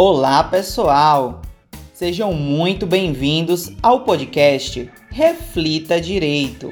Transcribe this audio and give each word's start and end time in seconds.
Olá, 0.00 0.44
pessoal! 0.44 1.42
Sejam 1.92 2.32
muito 2.32 2.86
bem-vindos 2.86 3.72
ao 3.82 4.04
podcast 4.04 4.88
Reflita 5.10 6.00
Direito. 6.00 6.70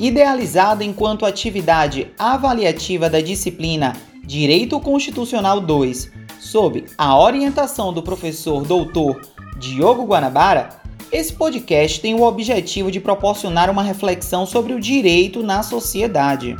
Idealizado 0.00 0.82
enquanto 0.82 1.26
atividade 1.26 2.10
avaliativa 2.18 3.10
da 3.10 3.20
disciplina 3.20 3.92
Direito 4.24 4.80
Constitucional 4.80 5.60
2, 5.60 6.10
sob 6.38 6.86
a 6.96 7.18
orientação 7.18 7.92
do 7.92 8.02
professor 8.02 8.64
doutor 8.64 9.20
Diogo 9.58 10.06
Guanabara, 10.06 10.70
esse 11.12 11.34
podcast 11.34 12.00
tem 12.00 12.14
o 12.14 12.22
objetivo 12.22 12.90
de 12.90 13.00
proporcionar 13.00 13.68
uma 13.68 13.82
reflexão 13.82 14.46
sobre 14.46 14.72
o 14.72 14.80
direito 14.80 15.42
na 15.42 15.62
sociedade. 15.62 16.56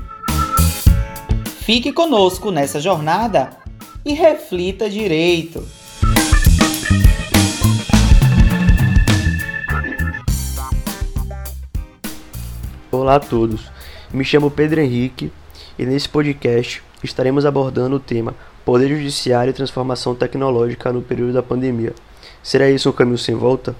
Fique 1.60 1.90
conosco 1.90 2.50
nessa 2.50 2.78
jornada 2.78 3.59
e 4.04 4.12
reflita 4.14 4.88
direito. 4.88 5.66
Olá 12.90 13.16
a 13.16 13.20
todos, 13.20 13.70
me 14.12 14.24
chamo 14.24 14.50
Pedro 14.50 14.80
Henrique 14.80 15.32
e 15.78 15.84
nesse 15.84 16.08
podcast 16.08 16.82
estaremos 17.02 17.46
abordando 17.46 17.96
o 17.96 18.00
tema 18.00 18.34
Poder 18.64 18.88
Judiciário 18.88 19.50
e 19.50 19.54
Transformação 19.54 20.14
Tecnológica 20.14 20.92
no 20.92 21.02
período 21.02 21.32
da 21.32 21.42
pandemia. 21.42 21.94
Será 22.42 22.70
isso 22.70 22.88
um 22.88 22.92
caminho 22.92 23.18
sem 23.18 23.34
volta? 23.34 23.76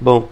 Bom, 0.00 0.28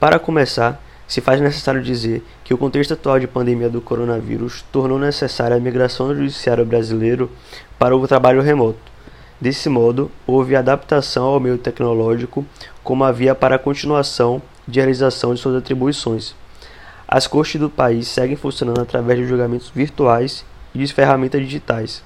para 0.00 0.18
começar, 0.18 0.82
se 1.06 1.20
faz 1.20 1.40
necessário 1.40 1.82
dizer 1.82 2.24
que 2.44 2.54
o 2.54 2.58
contexto 2.58 2.94
atual 2.94 3.20
de 3.20 3.26
pandemia 3.26 3.68
do 3.68 3.80
coronavírus 3.80 4.64
tornou 4.72 4.98
necessária 4.98 5.56
a 5.56 5.60
migração 5.60 6.08
do 6.08 6.16
judiciário 6.16 6.64
brasileiro 6.64 7.30
para 7.78 7.96
o 7.96 8.08
trabalho 8.08 8.40
remoto. 8.40 8.92
Desse 9.40 9.68
modo, 9.68 10.10
houve 10.26 10.54
adaptação 10.54 11.24
ao 11.24 11.40
meio 11.40 11.58
tecnológico 11.58 12.46
como 12.82 13.04
a 13.04 13.10
via 13.10 13.34
para 13.34 13.56
a 13.56 13.58
continuação 13.58 14.40
de 14.66 14.78
realização 14.78 15.34
de 15.34 15.40
suas 15.40 15.56
atribuições. 15.56 16.34
As 17.06 17.26
cortes 17.26 17.60
do 17.60 17.68
país 17.68 18.08
seguem 18.08 18.36
funcionando 18.36 18.80
através 18.80 19.18
de 19.18 19.26
julgamentos 19.26 19.70
virtuais 19.74 20.44
e 20.74 20.78
de 20.78 20.94
ferramentas 20.94 21.40
digitais. 21.42 22.02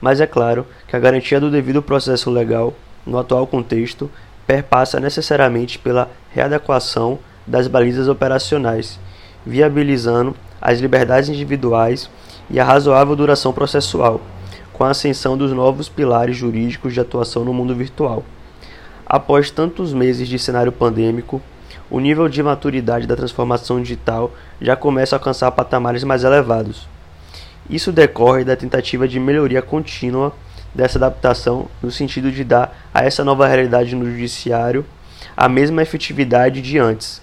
Mas 0.00 0.20
é 0.20 0.26
claro 0.26 0.66
que 0.86 0.94
a 0.94 0.98
garantia 0.98 1.40
do 1.40 1.50
devido 1.50 1.80
processo 1.80 2.30
legal, 2.30 2.74
no 3.06 3.18
atual 3.18 3.46
contexto, 3.46 4.10
perpassa 4.46 5.00
necessariamente 5.00 5.78
pela 5.78 6.10
readequação 6.32 7.18
das 7.46 7.68
balizas 7.68 8.08
operacionais, 8.08 8.98
viabilizando 9.44 10.34
as 10.60 10.80
liberdades 10.80 11.28
individuais 11.28 12.10
e 12.50 12.58
a 12.58 12.64
razoável 12.64 13.14
duração 13.14 13.52
processual, 13.52 14.20
com 14.72 14.84
a 14.84 14.90
ascensão 14.90 15.36
dos 15.36 15.52
novos 15.52 15.88
pilares 15.88 16.36
jurídicos 16.36 16.92
de 16.92 17.00
atuação 17.00 17.44
no 17.44 17.54
mundo 17.54 17.74
virtual. 17.74 18.24
Após 19.06 19.50
tantos 19.50 19.92
meses 19.92 20.26
de 20.26 20.38
cenário 20.38 20.72
pandêmico, 20.72 21.40
o 21.88 22.00
nível 22.00 22.28
de 22.28 22.42
maturidade 22.42 23.06
da 23.06 23.14
transformação 23.14 23.80
digital 23.80 24.32
já 24.60 24.74
começa 24.74 25.14
a 25.14 25.18
alcançar 25.18 25.50
patamares 25.52 26.02
mais 26.02 26.24
elevados. 26.24 26.88
Isso 27.70 27.92
decorre 27.92 28.44
da 28.44 28.56
tentativa 28.56 29.06
de 29.06 29.20
melhoria 29.20 29.62
contínua 29.62 30.32
dessa 30.74 30.98
adaptação 30.98 31.68
no 31.82 31.90
sentido 31.90 32.30
de 32.30 32.42
dar 32.44 32.76
a 32.92 33.04
essa 33.04 33.24
nova 33.24 33.46
realidade 33.46 33.94
no 33.94 34.10
judiciário 34.10 34.84
a 35.36 35.48
mesma 35.48 35.82
efetividade 35.82 36.60
de 36.62 36.78
antes, 36.78 37.20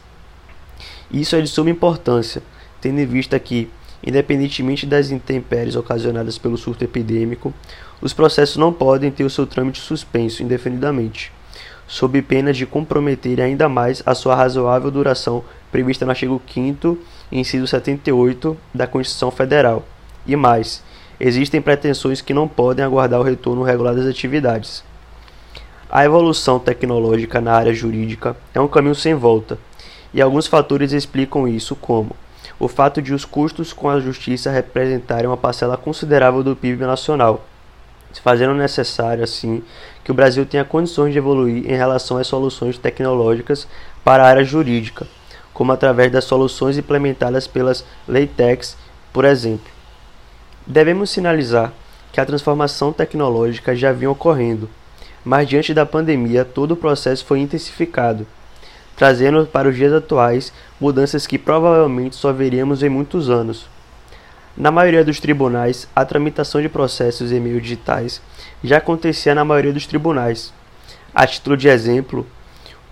isso 1.14 1.36
é 1.36 1.42
de 1.42 1.48
suma 1.48 1.70
importância, 1.70 2.42
tendo 2.82 3.00
em 3.00 3.06
vista 3.06 3.38
que, 3.38 3.70
independentemente 4.04 4.88
das 4.88 5.12
intempéries 5.12 5.76
ocasionadas 5.76 6.40
pelo 6.40 6.58
surto 6.58 6.84
epidêmico, 6.84 7.54
os 8.02 8.14
processos 8.14 8.58
não 8.58 8.74
podem 8.74 9.12
ter 9.12 9.24
o 9.24 9.30
seu 9.30 9.46
trâmite 9.46 9.80
suspenso 9.80 10.42
indefinidamente, 10.42 11.32
sob 11.88 12.20
pena 12.24 12.52
de 12.52 12.66
comprometer 12.66 13.40
ainda 13.40 13.70
mais 13.70 14.02
a 14.08 14.16
sua 14.16 14.36
razoável 14.36 14.90
duração 14.90 15.44
prevista 15.72 16.04
no 16.04 16.12
artigo 16.12 16.42
5 16.52 16.98
inciso 17.32 17.68
78 17.68 18.58
da 18.74 18.88
Constituição 18.88 19.30
Federal. 19.30 19.86
E 20.26 20.36
mais, 20.36 20.84
existem 21.20 21.62
pretensões 21.62 22.22
que 22.22 22.34
não 22.34 22.48
podem 22.48 22.84
aguardar 22.84 23.20
o 23.20 23.24
retorno 23.24 23.62
regular 23.62 23.94
das 23.94 24.08
atividades. 24.08 24.84
A 25.88 26.04
evolução 26.04 26.58
tecnológica 26.58 27.40
na 27.40 27.54
área 27.54 27.74
jurídica 27.74 28.36
é 28.52 28.60
um 28.60 28.68
caminho 28.68 28.96
sem 28.96 29.14
volta 29.14 29.60
e 30.14 30.22
alguns 30.22 30.48
fatores 30.48 30.92
explicam 30.92 31.48
isso, 31.48 31.76
como 31.76 32.16
o 32.60 32.68
fato 32.68 33.02
de 33.02 33.14
os 33.14 33.26
custos 33.26 33.74
com 33.74 33.90
a 33.90 34.00
justiça 34.00 34.52
representarem 34.52 35.28
uma 35.28 35.38
parcela 35.38 35.76
considerável 35.76 36.44
do 36.44 36.56
PIB 36.56 36.86
nacional, 36.86 37.46
fazendo 38.22 38.54
necessário, 38.54 39.24
assim, 39.24 39.64
que 40.04 40.12
o 40.12 40.14
Brasil 40.14 40.46
tenha 40.46 40.64
condições 40.64 41.12
de 41.12 41.18
evoluir 41.18 41.70
em 41.70 41.76
relação 41.76 42.18
às 42.18 42.28
soluções 42.28 42.78
tecnológicas 42.78 43.68
para 44.04 44.24
a 44.24 44.28
área 44.28 44.44
jurídica, 44.44 45.08
como 45.54 45.72
através 45.72 46.12
das 46.12 46.26
soluções 46.26 46.78
implementadas 46.78 47.48
pelas 47.48 47.84
Leitex, 48.08 48.78
por 49.12 49.26
exemplo. 49.26 49.72
Devemos 50.66 51.10
sinalizar 51.10 51.74
que 52.12 52.22
a 52.22 52.26
transformação 52.26 52.94
tecnológica 52.94 53.76
já 53.76 53.92
vinha 53.92 54.12
ocorrendo, 54.12 54.70
mas 55.26 55.50
diante 55.50 55.74
da 55.74 55.86
pandemia 55.86 56.46
todo 56.46 56.74
o 56.74 56.78
processo 56.78 57.26
foi 57.26 57.40
intensificado 57.40 58.28
trazendo 58.96 59.46
para 59.46 59.68
os 59.68 59.76
dias 59.76 59.94
atuais 59.94 60.54
mudanças 60.80 61.26
que 61.28 61.38
provavelmente 61.38 62.16
só 62.16 62.32
veríamos 62.32 62.84
em 62.84 62.90
muitos 62.90 63.30
anos. 63.30 63.68
Na 64.56 64.70
maioria 64.70 65.04
dos 65.04 65.20
tribunais, 65.20 65.88
a 65.96 66.06
tramitação 66.06 66.62
de 66.62 66.70
processos 66.70 67.32
em 67.32 67.40
meio 67.40 67.60
digitais 67.60 68.22
já 68.64 68.78
acontecia 68.78 69.34
na 69.34 69.44
maioria 69.44 69.74
dos 69.74 69.88
tribunais. 69.88 70.54
A 71.14 71.26
título 71.26 71.58
de 71.58 71.68
exemplo, 71.68 72.26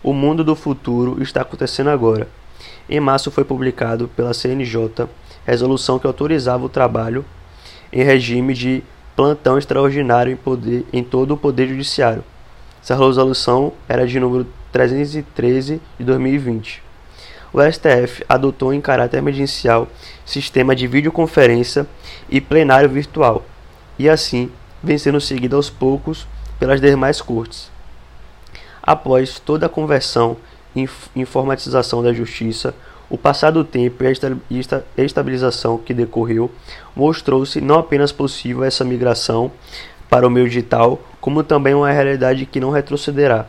o 0.04 0.14
mundo 0.14 0.44
do 0.44 0.56
futuro 0.56 1.22
está 1.22 1.42
acontecendo 1.42 1.90
agora. 1.90 2.28
Em 2.90 3.00
março 3.00 3.32
foi 3.32 3.44
publicado 3.44 4.08
pela 4.16 4.34
CNJ 4.34 5.08
resolução 5.46 5.98
que 5.98 6.06
autorizava 6.06 6.66
o 6.66 6.70
trabalho 6.70 7.24
em 7.92 8.04
regime 8.04 8.54
de 8.54 8.84
plantão 9.16 9.58
extraordinário 9.58 10.34
em, 10.34 10.36
poder, 10.36 10.86
em 10.92 11.04
todo 11.04 11.34
o 11.34 11.38
Poder 11.38 11.70
Judiciário. 11.70 12.24
Essa 12.84 12.96
resolução 12.96 13.72
era 13.88 14.06
de 14.06 14.20
número 14.20 14.46
313 14.72 15.82
de 15.98 16.06
2020. 16.06 16.84
O 17.54 17.60
STF 17.62 18.24
adotou 18.28 18.74
em 18.74 18.82
caráter 18.82 19.18
emergencial 19.18 19.88
sistema 20.26 20.76
de 20.76 20.86
videoconferência 20.86 21.88
e 22.30 22.42
plenário 22.42 22.90
virtual, 22.90 23.46
e 23.98 24.10
assim 24.10 24.52
vem 24.84 24.98
sendo 24.98 25.20
seguido 25.20 25.56
aos 25.56 25.70
poucos 25.70 26.28
pelas 26.60 26.82
demais 26.82 27.22
cortes. 27.22 27.72
Após 28.88 29.38
toda 29.38 29.66
a 29.66 29.70
conversão 29.70 30.38
e 30.74 30.88
informatização 31.14 32.02
da 32.02 32.14
justiça, 32.14 32.74
o 33.10 33.18
passar 33.18 33.52
do 33.52 33.66
tempo 33.66 34.02
e 34.02 34.08
a 34.08 35.04
estabilização 35.04 35.78
que 35.78 35.94
decorreu 35.94 36.50
mostrou-se 36.96 37.60
não 37.60 37.80
apenas 37.80 38.14
possível 38.14 38.64
essa 38.64 38.86
migração 38.86 39.52
para 40.10 40.26
o 40.26 40.30
meio 40.30 40.48
digital, 40.48 41.02
como 41.20 41.44
também 41.44 41.74
uma 41.74 41.92
realidade 41.92 42.46
que 42.46 42.62
não 42.62 42.70
retrocederá, 42.70 43.48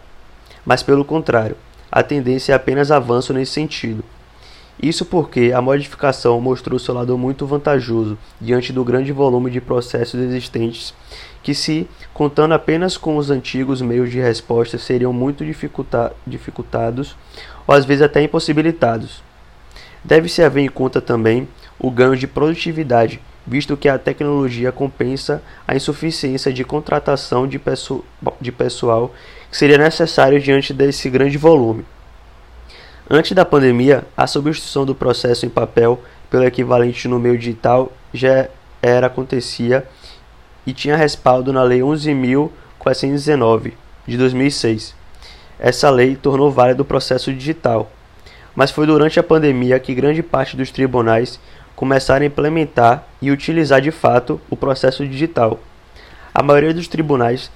mas 0.67 0.83
pelo 0.83 1.05
contrário, 1.05 1.57
a 1.91 2.03
tendência 2.03 2.53
é 2.53 2.57
apenas 2.57 2.91
avanço 2.91 3.33
nesse 3.33 3.53
sentido. 3.53 4.03
Isso 4.81 5.05
porque 5.05 5.53
a 5.53 5.61
modificação 5.61 6.41
mostrou 6.41 6.79
seu 6.79 6.95
lado 6.95 7.19
muito 7.19 7.45
vantajoso 7.45 8.17
diante 8.41 8.73
do 8.73 8.85
grande 8.85 9.11
volume 9.11 9.51
de 9.51 9.61
processos 9.61 10.21
existentes 10.21 10.95
que, 11.43 11.53
se 11.53 11.89
contando 12.15 12.55
apenas 12.55 12.97
com 12.97 13.17
os 13.17 13.29
antigos 13.29 13.83
meios 13.83 14.11
de 14.11 14.21
resposta, 14.21 14.79
seriam 14.79 15.13
muito 15.13 15.45
dificulta 15.45 16.13
dificultados 16.25 17.17
ou 17.67 17.75
às 17.75 17.85
vezes 17.85 18.03
até 18.03 18.23
impossibilitados. 18.23 19.21
Deve-se 20.05 20.43
haver 20.43 20.63
em 20.63 20.69
conta 20.69 21.01
também 21.01 21.49
o 21.77 21.91
ganho 21.91 22.17
de 22.17 22.29
produtividade, 22.29 23.21
visto 23.45 23.77
que 23.77 23.89
a 23.89 23.99
tecnologia 23.99 24.71
compensa 24.71 25.43
a 25.67 25.75
insuficiência 25.75 26.53
de 26.53 26.63
contratação 26.63 27.49
de, 27.49 27.61
de 28.41 28.53
pessoal 28.53 29.13
que 29.51 29.57
seria 29.57 29.77
necessário 29.77 30.41
diante 30.41 30.73
desse 30.73 31.11
grande 31.11 31.37
volume. 31.37 31.85
Antes 33.11 33.33
da 33.33 33.43
pandemia, 33.43 34.05
a 34.15 34.27
substituição 34.27 34.85
do 34.85 34.95
processo 34.95 35.47
em 35.47 35.49
papel 35.49 35.99
pelo 36.29 36.45
equivalente 36.45 37.09
no 37.09 37.19
meio 37.19 37.39
digital 37.39 37.91
já 38.13 38.49
era 38.83 39.07
acontecia 39.07 39.89
e 40.67 40.75
tinha 40.75 40.95
respaldo 40.95 41.51
na 41.51 41.63
Lei 41.63 41.81
11.419 41.81 43.73
de 44.07 44.19
2006. 44.19 44.95
Essa 45.59 45.89
lei 45.89 46.17
tornou 46.17 46.51
válido 46.51 46.83
o 46.83 46.85
processo 46.85 47.33
digital, 47.33 47.91
mas 48.55 48.71
foi 48.71 48.87
durante 48.87 49.19
a 49.19 49.23
pandemia 49.23 49.81
que 49.81 49.95
grande 49.95 50.23
parte 50.23 50.55
dos 50.55 50.71
tribunais 50.71 51.41
começaram 51.75 52.25
a 52.25 52.27
implementar 52.27 53.05
e 53.23 53.31
utilizar 53.31 53.81
de 53.81 53.91
fato 53.91 54.39
o 54.51 54.57
processo 54.57 55.07
digital. 55.09 55.59
A 56.35 56.43
maioria 56.43 56.75
dos 56.75 56.87
tribunais 56.87 57.51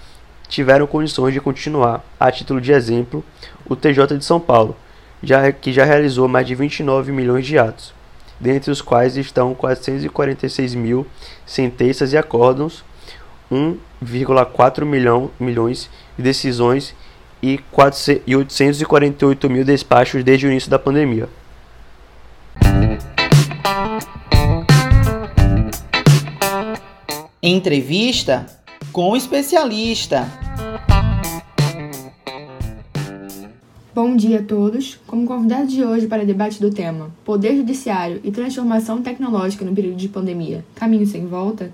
tiveram 0.49 0.87
condições 0.87 1.35
de 1.35 1.43
continuar, 1.43 2.03
a 2.19 2.33
título 2.33 2.59
de 2.59 2.73
exemplo, 2.73 3.23
o 3.69 3.77
TJ 3.77 4.17
de 4.17 4.25
São 4.25 4.41
Paulo, 4.41 4.75
já, 5.23 5.53
que 5.53 5.73
já 5.73 5.85
realizou 5.85 6.27
mais 6.29 6.47
de 6.47 6.55
29 6.55 7.13
milhões 7.13 7.47
de 7.47 7.59
atos, 7.59 7.95
dentre 8.41 8.71
os 8.71 8.83
quais 8.83 9.17
estão 9.17 9.55
446 9.55 10.75
mil 10.75 11.07
sentenças 11.47 12.13
e 12.13 12.19
acórdãos, 12.19 12.85
1,4 13.51 14.85
milhão, 14.85 15.31
milhões 15.39 15.89
de 16.17 16.23
decisões 16.23 16.95
e, 17.43 17.59
400, 17.71 18.23
e 18.27 18.37
848 18.37 19.51
mil 19.51 19.65
despachos 19.65 20.25
desde 20.25 20.47
o 20.47 20.51
início 20.51 20.71
da 20.71 20.79
pandemia. 20.79 21.29
Entrevista 27.43 28.47
com 28.93 29.11
o 29.11 29.17
especialista. 29.17 30.29
Bom 33.95 34.17
dia 34.17 34.39
a 34.39 34.43
todos. 34.43 34.99
Como 35.07 35.27
convidado 35.27 35.67
de 35.67 35.85
hoje 35.85 36.07
para 36.07 36.25
debate 36.25 36.59
do 36.59 36.71
tema 36.71 37.11
Poder 37.27 37.55
Judiciário 37.55 38.23
e 38.25 38.31
Transformação 38.31 39.03
Tecnológica 39.03 39.67
no 39.67 39.75
período 39.75 39.97
de 39.97 40.09
pandemia, 40.09 40.65
Caminho 40.75 41.07
sem 41.07 41.27
Volta, 41.27 41.71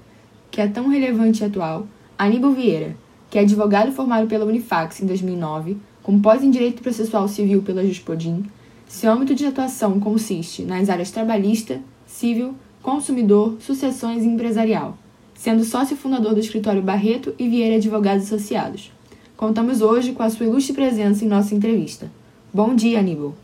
que 0.51 0.61
é 0.61 0.67
tão 0.67 0.89
relevante 0.89 1.45
e 1.45 1.47
atual, 1.47 1.87
Aníbal 2.19 2.55
Vieira, 2.55 2.97
que 3.31 3.39
é 3.39 3.43
advogado 3.43 3.93
formado 3.93 4.27
pela 4.27 4.47
Unifax 4.47 5.01
em 5.01 5.07
2009, 5.07 5.77
com 6.03 6.21
pós 6.21 6.43
em 6.43 6.51
Direito 6.51 6.83
Processual 6.83 7.29
Civil 7.29 7.63
pela 7.63 7.87
Juspodim. 7.87 8.47
Seu 8.89 9.13
âmbito 9.13 9.33
de 9.33 9.47
atuação 9.47 10.01
consiste 10.01 10.63
nas 10.63 10.89
áreas 10.89 11.13
trabalhista, 11.13 11.81
civil, 12.05 12.57
consumidor, 12.83 13.59
sucessões 13.61 14.25
e 14.25 14.27
empresarial 14.27 14.99
sendo 15.39 15.65
sócio 15.65 15.97
fundador 15.97 16.35
do 16.35 16.41
escritório 16.41 16.83
Barreto 16.83 17.33
e 17.39 17.49
Vieira 17.49 17.77
Advogados 17.77 18.25
Associados. 18.25 18.91
Contamos 19.39 19.83
hoje 19.83 20.15
com 20.15 20.25
a 20.25 20.31
sua 20.31 20.47
ilustre 20.47 20.75
presença 20.75 21.25
em 21.25 21.29
nossa 21.29 21.55
entrevista. 21.55 22.11
Bom 22.53 22.75
dia, 22.75 22.99
Aníbal. 22.99 23.37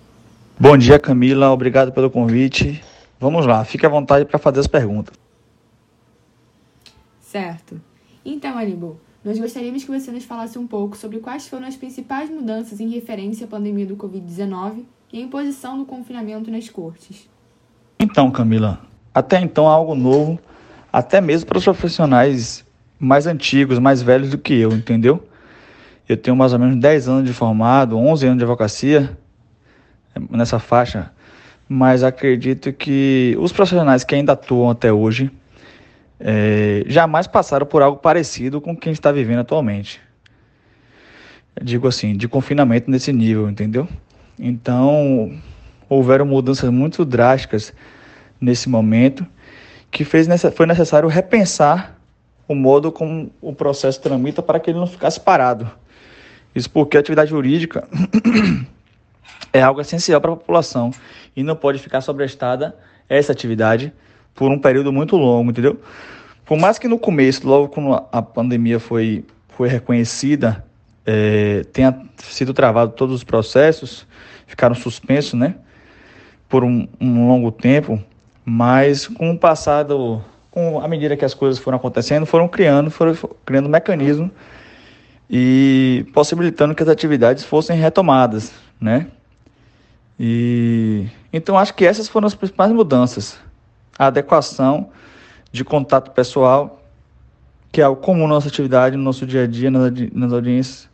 Bom 0.58 0.76
dia, 0.76 0.99
Camila. 0.99 1.52
Obrigado 1.52 1.93
pelo 1.93 2.11
convite. 2.11 2.82
Vamos 3.20 3.46
lá, 3.46 3.64
fique 3.64 3.87
à 3.87 3.88
vontade 3.88 4.25
para 4.25 4.37
fazer 4.37 4.58
as 4.58 4.67
perguntas. 4.67 5.14
Certo. 7.20 7.81
Então, 8.25 8.58
Aníbal, 8.58 8.96
nós 9.25 9.38
gostaríamos 9.38 9.85
que 9.85 9.91
você 9.93 10.11
nos 10.11 10.25
falasse 10.25 10.58
um 10.58 10.67
pouco 10.67 10.96
sobre 10.96 11.20
quais 11.20 11.46
foram 11.46 11.69
as 11.69 11.76
principais 11.76 12.29
mudanças 12.29 12.81
em 12.81 12.88
referência 12.88 13.44
à 13.44 13.49
pandemia 13.49 13.87
do 13.87 13.94
Covid-19 13.94 14.82
e 15.12 15.19
a 15.20 15.23
imposição 15.23 15.79
do 15.79 15.85
confinamento 15.85 16.50
nas 16.50 16.69
cortes. 16.69 17.31
Então, 18.00 18.32
Camila, 18.32 18.81
até 19.14 19.41
então 19.41 19.69
algo 19.69 19.94
novo 19.94 20.41
até 20.93 21.20
mesmo 21.20 21.46
para 21.46 21.58
os 21.58 21.64
profissionais 21.64 22.64
mais 22.99 23.29
antigos, 23.29 23.79
mais 23.79 24.02
velhos 24.02 24.31
do 24.31 24.38
que 24.38 24.55
eu, 24.55 24.73
entendeu? 24.73 25.23
Eu 26.09 26.17
tenho 26.17 26.37
mais 26.37 26.53
ou 26.53 26.59
menos 26.59 26.77
10 26.77 27.09
anos 27.09 27.25
de 27.25 27.33
formado, 27.33 27.99
11 27.99 28.27
anos 28.27 28.39
de 28.39 28.45
advocacia, 28.45 29.17
nessa 30.31 30.59
faixa, 30.59 31.11
mas 31.69 32.03
acredito 32.03 32.73
que 32.73 33.37
os 33.39 33.53
profissionais 33.53 34.05
que 34.05 34.15
ainda 34.15 34.33
atuam 34.33 34.71
até 34.71 34.93
hoje 34.93 35.31
é, 36.21 36.85
jamais 36.87 37.27
passaram 37.27 37.67
por 37.67 37.83
algo 37.83 37.99
parecido 37.99 38.61
com 38.61 38.73
o 38.73 38.77
que 38.77 38.89
a 38.89 38.93
gente 38.93 38.99
está 38.99 39.11
vivendo 39.11 39.41
atualmente. 39.41 40.01
Eu 41.56 41.65
digo 41.65 41.89
assim, 41.89 42.17
de 42.17 42.29
confinamento 42.29 42.91
nesse 42.91 43.12
nível, 43.12 43.49
entendeu? 43.49 43.89
Então, 44.39 45.33
houveram 45.89 46.27
mudanças 46.27 46.69
muito 46.71 47.05
drásticas 47.05 47.73
nesse 48.41 48.69
momento 48.69 49.27
que 49.91 50.05
fez, 50.05 50.27
foi 50.55 50.67
necessário 50.67 51.09
repensar 51.09 51.97
o 52.49 52.55
modo 52.55 52.91
como 52.91 53.31
o 53.41 53.55
processo 53.55 54.01
tramita 54.01 54.43
para 54.43 54.59
que 54.59 54.71
ele 54.71 54.79
não 54.79 54.87
ficasse 54.87 55.21
parado. 55.21 55.70
Isso 56.55 56.70
porque 56.70 56.96
a 56.96 57.01
atividade 57.01 57.31
jurídica 57.31 57.89
é 59.53 59.61
algo 59.61 59.81
essencial 59.81 60.20
para 60.20 60.32
a 60.32 60.37
população 60.37 60.93
e 61.34 61.43
não 61.43 61.56
pode 61.56 61.79
ficar 61.79 62.01
sobrestada 62.01 62.77
essa 63.08 63.32
atividade 63.32 63.93
por 64.34 64.51
um 64.51 64.58
período 64.58 64.93
muito 64.93 65.17
longo, 65.17 65.51
entendeu? 65.51 65.81
Por 66.44 66.58
mais 66.58 66.79
que 66.79 66.87
no 66.87 66.99
começo, 66.99 67.46
logo 67.46 67.69
quando 67.69 68.05
a 68.11 68.23
pandemia 68.23 68.79
foi, 68.79 69.25
foi 69.49 69.69
reconhecida, 69.69 70.65
é, 71.06 71.65
tenha 71.73 71.99
sido 72.19 72.53
travado 72.55 72.93
todos 72.93 73.15
os 73.15 73.25
processos, 73.25 74.06
ficaram 74.46 74.75
suspensos, 74.75 75.34
né? 75.34 75.56
Por 76.49 76.63
um, 76.63 76.87
um 77.01 77.27
longo 77.27 77.51
tempo, 77.51 78.03
mas 78.44 79.08
com 79.08 79.31
o 79.31 79.39
passado, 79.39 80.23
com 80.51 80.81
a 80.81 80.87
medida 80.87 81.17
que 81.17 81.25
as 81.25 81.34
coisas 81.34 81.58
foram 81.58 81.79
acontecendo, 81.79 82.27
foram 82.27 82.46
criando, 82.46 82.91
foram 82.91 83.17
criando 83.44 83.69
mecanismos 83.69 84.31
e 85.28 86.06
possibilitando 86.12 86.74
que 86.74 86.82
as 86.82 86.88
atividades 86.88 87.44
fossem 87.44 87.78
retomadas, 87.78 88.52
né? 88.81 89.08
E 90.19 91.06
então 91.32 91.58
acho 91.58 91.74
que 91.74 91.84
essas 91.84 92.08
foram 92.08 92.26
as 92.26 92.34
principais 92.34 92.70
mudanças. 92.72 93.38
A 93.98 94.06
adequação 94.06 94.90
de 95.50 95.64
contato 95.64 96.10
pessoal, 96.10 96.82
que 97.72 97.81
é 97.81 97.84
algo 97.84 98.00
comum 98.00 98.22
na 98.22 98.34
nossa 98.34 98.48
atividade, 98.48 98.96
no 98.96 99.02
nosso 99.02 99.26
dia 99.26 99.44
a 99.44 99.46
dia, 99.46 99.70
nas, 99.70 99.93
nas 100.12 100.32
audiências, 100.32 100.88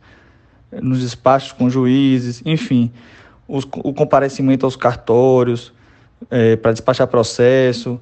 nos 0.71 1.01
despachos 1.01 1.51
com 1.51 1.69
juízes, 1.69 2.41
enfim, 2.45 2.91
os, 3.47 3.67
o 3.83 3.93
comparecimento 3.93 4.65
aos 4.65 4.75
cartórios, 4.75 5.73
é, 6.29 6.55
para 6.55 6.71
despachar 6.71 7.07
processo 7.07 7.99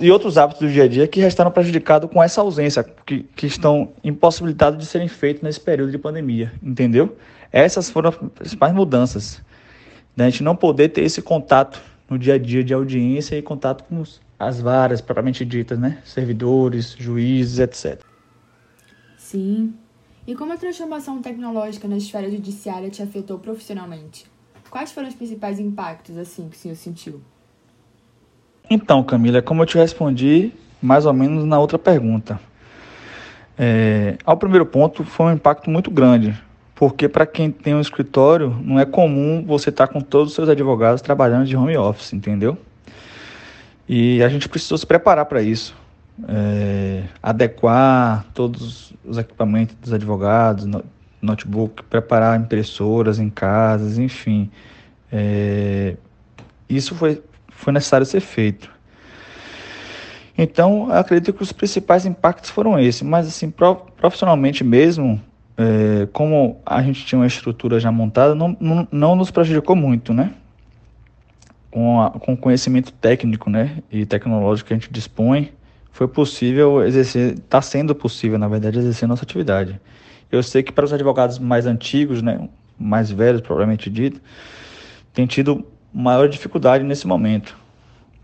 e 0.00 0.10
outros 0.10 0.36
hábitos 0.36 0.66
do 0.66 0.72
dia 0.72 0.84
a 0.84 0.88
dia 0.88 1.06
que 1.06 1.20
restaram 1.20 1.50
prejudicados 1.50 2.10
com 2.10 2.22
essa 2.22 2.40
ausência, 2.40 2.84
que, 3.06 3.22
que 3.22 3.46
estão 3.46 3.92
impossibilitados 4.02 4.78
de 4.78 4.86
serem 4.86 5.06
feitos 5.06 5.42
nesse 5.42 5.60
período 5.60 5.92
de 5.92 5.98
pandemia, 5.98 6.52
entendeu? 6.62 7.16
Essas 7.52 7.88
foram 7.88 8.10
as 8.10 8.16
principais 8.16 8.74
mudanças. 8.74 9.40
Da 10.16 10.24
né? 10.24 10.30
gente 10.30 10.42
não 10.42 10.56
poder 10.56 10.88
ter 10.88 11.02
esse 11.02 11.22
contato 11.22 11.80
no 12.10 12.18
dia 12.18 12.34
a 12.34 12.38
dia 12.38 12.64
de 12.64 12.74
audiência 12.74 13.36
e 13.36 13.42
contato 13.42 13.84
com 13.84 14.02
as 14.38 14.60
varas 14.60 15.00
propriamente 15.00 15.44
ditas, 15.44 15.78
né? 15.78 15.98
Servidores, 16.04 16.96
juízes, 16.98 17.58
etc. 17.58 18.02
Sim. 19.16 19.74
E 20.26 20.34
como 20.34 20.52
a 20.52 20.56
transformação 20.56 21.22
tecnológica 21.22 21.86
na 21.86 21.96
esfera 21.96 22.30
judiciária 22.30 22.90
te 22.90 23.02
afetou 23.02 23.38
profissionalmente? 23.38 24.26
Quais 24.68 24.92
foram 24.92 25.08
os 25.08 25.14
principais 25.14 25.58
impactos 25.58 26.18
assim 26.18 26.48
que 26.48 26.56
o 26.56 26.58
senhor 26.58 26.74
sentiu? 26.74 27.22
Então, 28.70 29.02
Camila, 29.02 29.40
como 29.40 29.62
eu 29.62 29.66
te 29.66 29.78
respondi 29.78 30.52
mais 30.80 31.06
ou 31.06 31.12
menos 31.12 31.44
na 31.44 31.58
outra 31.58 31.78
pergunta. 31.78 32.40
É, 33.58 34.16
ao 34.24 34.36
primeiro 34.36 34.64
ponto, 34.64 35.02
foi 35.04 35.26
um 35.26 35.32
impacto 35.32 35.68
muito 35.68 35.90
grande, 35.90 36.40
porque 36.74 37.08
para 37.08 37.26
quem 37.26 37.50
tem 37.50 37.74
um 37.74 37.80
escritório, 37.80 38.56
não 38.62 38.78
é 38.78 38.84
comum 38.84 39.44
você 39.44 39.70
estar 39.70 39.88
tá 39.88 39.92
com 39.92 40.00
todos 40.00 40.28
os 40.28 40.34
seus 40.34 40.48
advogados 40.48 41.02
trabalhando 41.02 41.46
de 41.46 41.56
home 41.56 41.76
office, 41.76 42.12
entendeu? 42.12 42.56
E 43.88 44.22
a 44.22 44.28
gente 44.28 44.48
precisou 44.48 44.78
se 44.78 44.86
preparar 44.86 45.24
para 45.24 45.42
isso. 45.42 45.74
É, 46.28 47.04
adequar 47.22 48.26
todos 48.34 48.92
os 49.04 49.18
equipamentos 49.18 49.74
dos 49.76 49.92
advogados, 49.92 50.68
notebook, 51.22 51.82
preparar 51.84 52.38
impressoras 52.38 53.18
em 53.18 53.30
casas, 53.30 53.98
enfim. 53.98 54.50
É, 55.10 55.96
isso 56.68 56.94
foi, 56.94 57.22
foi 57.58 57.72
necessário 57.72 58.06
ser 58.06 58.20
feito. 58.20 58.70
Então, 60.36 60.90
acredito 60.92 61.32
que 61.32 61.42
os 61.42 61.50
principais 61.50 62.06
impactos 62.06 62.50
foram 62.50 62.78
esses, 62.78 63.02
mas 63.02 63.26
assim, 63.26 63.52
profissionalmente 63.96 64.62
mesmo, 64.62 65.20
é, 65.56 66.06
como 66.12 66.60
a 66.64 66.80
gente 66.80 67.04
tinha 67.04 67.18
uma 67.18 67.26
estrutura 67.26 67.80
já 67.80 67.90
montada, 67.90 68.36
não, 68.36 68.56
não, 68.60 68.88
não 68.92 69.16
nos 69.16 69.32
prejudicou 69.32 69.74
muito, 69.74 70.14
né? 70.14 70.32
Com, 71.68 72.00
a, 72.00 72.10
com 72.10 72.34
o 72.34 72.36
conhecimento 72.36 72.92
técnico 72.92 73.50
né, 73.50 73.82
e 73.90 74.06
tecnológico 74.06 74.68
que 74.68 74.74
a 74.74 74.76
gente 74.76 74.90
dispõe, 74.92 75.52
foi 75.90 76.06
possível 76.06 76.82
exercer, 76.86 77.34
está 77.34 77.60
sendo 77.60 77.94
possível, 77.94 78.38
na 78.38 78.48
verdade, 78.48 78.78
exercer 78.78 79.08
nossa 79.08 79.24
atividade. 79.24 79.78
Eu 80.30 80.42
sei 80.42 80.62
que 80.62 80.72
para 80.72 80.84
os 80.84 80.92
advogados 80.92 81.38
mais 81.38 81.66
antigos, 81.66 82.22
né, 82.22 82.48
mais 82.78 83.10
velhos, 83.10 83.40
provavelmente 83.40 83.90
dito, 83.90 84.20
tem 85.12 85.26
tido 85.26 85.66
maior 85.98 86.28
dificuldade 86.28 86.84
nesse 86.84 87.06
momento, 87.06 87.58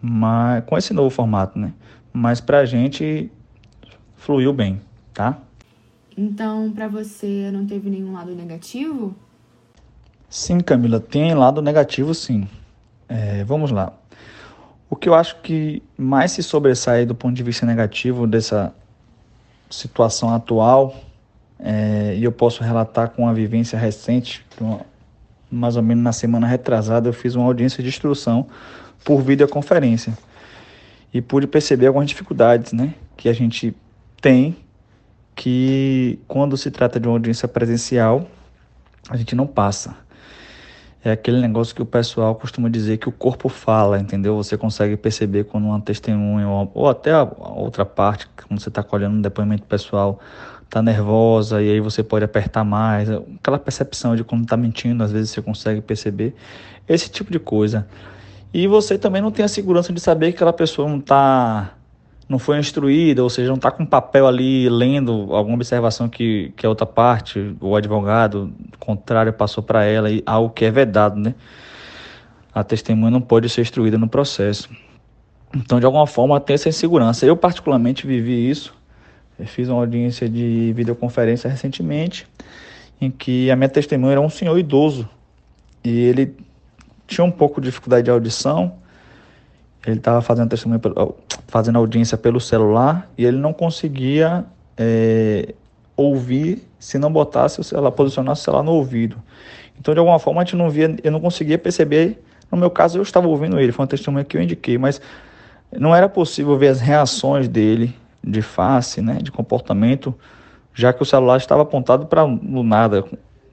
mas 0.01 0.63
com 0.65 0.79
esse 0.79 0.95
novo 0.95 1.11
formato, 1.11 1.59
né? 1.59 1.73
Mas 2.13 2.41
para 2.41 2.61
a 2.61 2.65
gente 2.65 3.31
fluiu 4.17 4.53
bem, 4.53 4.81
tá? 5.13 5.39
Então, 6.17 6.71
para 6.71 6.87
você 6.87 7.51
não 7.53 7.67
teve 7.67 7.91
nenhum 7.91 8.13
lado 8.13 8.33
negativo? 8.33 9.13
Sim, 10.31 10.61
Camila, 10.61 11.01
tem 11.01 11.35
lado 11.35 11.61
negativo, 11.61 12.15
sim. 12.15 12.47
É, 13.09 13.43
vamos 13.43 13.73
lá. 13.73 13.93
O 14.89 14.95
que 14.95 15.09
eu 15.09 15.15
acho 15.15 15.41
que 15.41 15.83
mais 15.99 16.31
se 16.31 16.43
sobressai 16.45 17.05
do 17.05 17.15
ponto 17.15 17.35
de 17.35 17.43
vista 17.43 17.67
negativo 17.67 18.25
dessa 18.25 18.73
situação 19.69 20.33
atual, 20.33 20.95
é, 21.59 22.15
e 22.17 22.23
eu 22.23 22.31
posso 22.31 22.63
relatar 22.63 23.11
com 23.11 23.23
uma 23.23 23.35
vivência 23.35 23.77
recente, 23.77 24.47
mais 25.55 25.77
ou 25.77 25.83
menos 25.83 26.03
na 26.03 26.13
semana 26.13 26.47
retrasada, 26.47 27.09
eu 27.09 27.13
fiz 27.13 27.35
uma 27.35 27.45
audiência 27.45 27.83
de 27.83 27.89
instrução 27.89 28.47
por 29.05 29.21
videoconferência 29.23 30.17
e 31.13 31.21
pude 31.21 31.47
perceber 31.47 31.87
algumas 31.87 32.09
dificuldades 32.09 32.73
né, 32.73 32.95
que 33.17 33.29
a 33.29 33.33
gente 33.33 33.75
tem 34.21 34.57
que 35.35 36.19
quando 36.29 36.57
se 36.57 36.71
trata 36.71 36.99
de 36.99 37.09
uma 37.09 37.15
audiência 37.15 37.49
presencial, 37.49 38.27
a 39.09 39.17
gente 39.17 39.35
não 39.35 39.47
passa. 39.47 39.97
É 41.05 41.13
aquele 41.13 41.39
negócio 41.39 41.75
que 41.75 41.83
o 41.83 41.87
pessoal 41.87 42.35
costuma 42.35 42.69
dizer 42.71 42.97
que 42.97 43.09
o 43.09 43.13
corpo 43.13 43.51
fala, 43.51 43.99
entendeu? 43.99 44.37
Você 44.37 44.57
consegue 44.57 44.97
perceber 44.97 45.45
quando 45.45 45.65
uma 45.65 45.81
testemunha 45.81 46.49
ou 46.49 46.89
até 46.89 47.13
a 47.13 47.23
outra 47.23 47.85
parte, 47.85 48.27
quando 48.49 48.59
você 48.59 48.71
está 48.71 48.83
colhendo 48.83 49.15
um 49.15 49.21
depoimento 49.21 49.65
pessoal, 49.65 50.19
está 50.65 50.83
nervosa 50.83 51.63
e 51.63 51.71
aí 51.71 51.81
você 51.81 52.03
pode 52.03 52.25
apertar 52.25 52.65
mais. 52.65 53.09
Aquela 53.11 53.59
percepção 53.59 54.17
de 54.17 54.25
quando 54.25 54.43
está 54.43 54.57
mentindo, 54.57 55.03
às 55.03 55.13
vezes 55.13 55.31
você 55.31 55.43
consegue 55.43 55.81
perceber. 55.81 56.35
Esse 56.89 57.11
tipo 57.11 57.33
de 57.33 57.39
coisa. 57.39 57.87
E 58.53 58.67
você 58.67 58.99
também 58.99 59.23
não 59.23 59.31
tem 59.31 59.45
a 59.45 59.49
segurança 59.49 59.93
de 59.93 60.01
saber 60.01 60.33
que 60.33 60.37
aquela 60.37 60.53
pessoa 60.53 60.89
não 60.89 60.99
está 60.99 61.75
não 62.29 62.39
foi 62.39 62.59
instruída, 62.59 63.23
ou 63.23 63.29
seja, 63.29 63.49
não 63.49 63.57
está 63.57 63.71
com 63.71 63.85
papel 63.85 64.27
ali 64.27 64.69
lendo 64.69 65.29
alguma 65.35 65.57
observação 65.57 66.09
que, 66.09 66.53
que 66.57 66.65
a 66.65 66.69
outra 66.69 66.87
parte, 66.87 67.55
o 67.61 67.77
advogado 67.77 68.53
contrário 68.79 69.33
passou 69.33 69.63
para 69.63 69.85
ela, 69.85 70.11
e 70.11 70.23
algo 70.25 70.51
que 70.51 70.65
é 70.65 70.71
vedado, 70.71 71.21
né? 71.21 71.35
A 72.53 72.65
testemunha 72.65 73.11
não 73.11 73.21
pode 73.21 73.49
ser 73.49 73.61
instruída 73.61 73.99
no 73.99 74.09
processo. 74.09 74.71
Então, 75.55 75.79
de 75.79 75.87
alguma 75.87 76.07
forma, 76.07 76.41
tem 76.41 76.55
essa 76.55 76.69
insegurança. 76.69 77.27
Eu, 77.27 77.37
particularmente, 77.37 78.07
vivi 78.07 78.49
isso. 78.49 78.75
Eu 79.39 79.47
fiz 79.47 79.69
uma 79.69 79.81
audiência 79.81 80.29
de 80.29 80.73
videoconferência 80.75 81.51
recentemente, 81.51 82.27
em 83.01 83.11
que 83.11 83.51
a 83.51 83.57
minha 83.57 83.69
testemunha 83.69 84.13
era 84.13 84.21
um 84.21 84.31
senhor 84.31 84.57
idoso. 84.59 85.09
E 85.83 85.91
ele 85.91 86.37
tinha 87.07 87.25
um 87.25 87.31
pouco 87.31 87.61
de 87.61 87.67
dificuldade 87.67 88.05
de 88.05 88.11
audição, 88.11 88.75
ele 89.87 89.97
estava 89.97 90.23
fazendo 90.23 90.49
testemunho, 90.49 90.81
fazendo 91.47 91.77
audiência 91.77 92.17
pelo 92.17 92.41
celular 92.41 93.11
e 93.19 93.25
ele 93.25 93.37
não 93.37 93.53
conseguia 93.53 94.45
é, 94.79 95.55
ouvir 95.97 96.63
se 96.79 96.99
não 96.99 97.13
botasse 97.13 97.61
o 97.61 97.65
celular, 97.65 97.91
posicionasse 97.91 98.43
o 98.43 98.45
celular 98.45 98.63
no 98.63 98.73
ouvido. 98.73 99.17
Então, 99.79 99.93
de 99.93 100.01
alguma 100.01 100.19
forma, 100.19 100.41
a 100.41 100.45
gente 100.45 100.57
não 100.57 100.71
via, 100.71 100.95
eu 101.03 101.13
não 101.13 101.21
conseguia 101.21 101.59
perceber. 101.59 102.23
No 102.51 102.57
meu 102.57 102.71
caso, 102.71 102.99
eu 102.99 103.03
estava 103.03 103.27
ouvindo 103.27 103.59
ele, 103.59 103.73
foi 103.73 103.83
uma 103.83 103.89
testemunha 103.89 104.25
que 104.25 104.37
eu 104.37 104.43
indiquei, 104.43 104.79
mas 104.79 105.01
não 105.73 105.95
era 105.95 106.09
possível 106.09 106.57
ver 106.57 106.69
as 106.69 106.81
reações 106.81 107.49
dele 107.49 107.95
de 108.27 108.43
face, 108.43 109.01
né, 109.01 109.19
de 109.23 109.31
comportamento, 109.31 110.15
já 110.73 110.93
que 110.93 111.03
o 111.03 111.07
celular 111.07 111.37
estava 111.37 111.63
apontado 111.63 112.07
para 112.07 112.25
o 112.25 112.63
nada, 112.63 113.05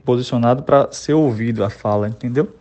posicionado 0.04 0.64
para 0.64 0.92
ser 0.92 1.14
ouvido 1.14 1.64
a 1.64 1.70
fala, 1.70 2.08
entendeu? 2.08 2.56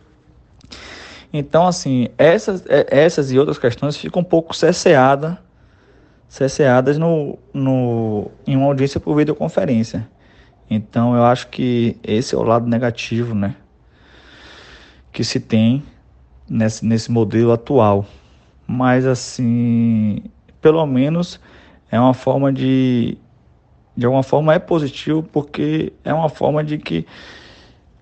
Então, 1.33 1.67
assim, 1.67 2.09
essas, 2.19 2.65
é, 2.67 2.87
essas 2.91 3.31
e 3.31 3.39
outras 3.39 3.59
questões 3.59 3.97
ficam 3.97 4.21
um 4.23 4.25
pouco 4.25 4.55
cesseadas 4.55 5.37
cesseadas 6.31 6.97
no, 6.97 7.37
no, 7.53 8.31
em 8.47 8.57
uma 8.57 8.67
audiência 8.67 9.01
por 9.01 9.17
videoconferência. 9.17 10.09
Então, 10.71 11.17
eu 11.17 11.25
acho 11.25 11.49
que 11.49 11.97
esse 12.05 12.37
é 12.37 12.39
o 12.39 12.45
lado 12.45 12.69
negativo, 12.69 13.35
né? 13.35 13.57
Que 15.13 15.25
se 15.25 15.41
tem 15.41 15.83
nesse, 16.49 16.87
nesse 16.87 17.11
modelo 17.11 17.51
atual. 17.51 18.07
Mas, 18.65 19.05
assim, 19.07 20.23
pelo 20.63 20.87
menos 20.87 21.41
é 21.91 21.99
uma 21.99 22.15
forma 22.15 22.53
de. 22.53 23.19
De 23.97 24.07
alguma 24.07 24.23
forma 24.23 24.55
é 24.55 24.59
positivo, 24.59 25.23
porque 25.23 25.93
é 26.05 26.15
uma 26.15 26.29
forma 26.29 26.63
de 26.65 26.79
que 26.79 27.07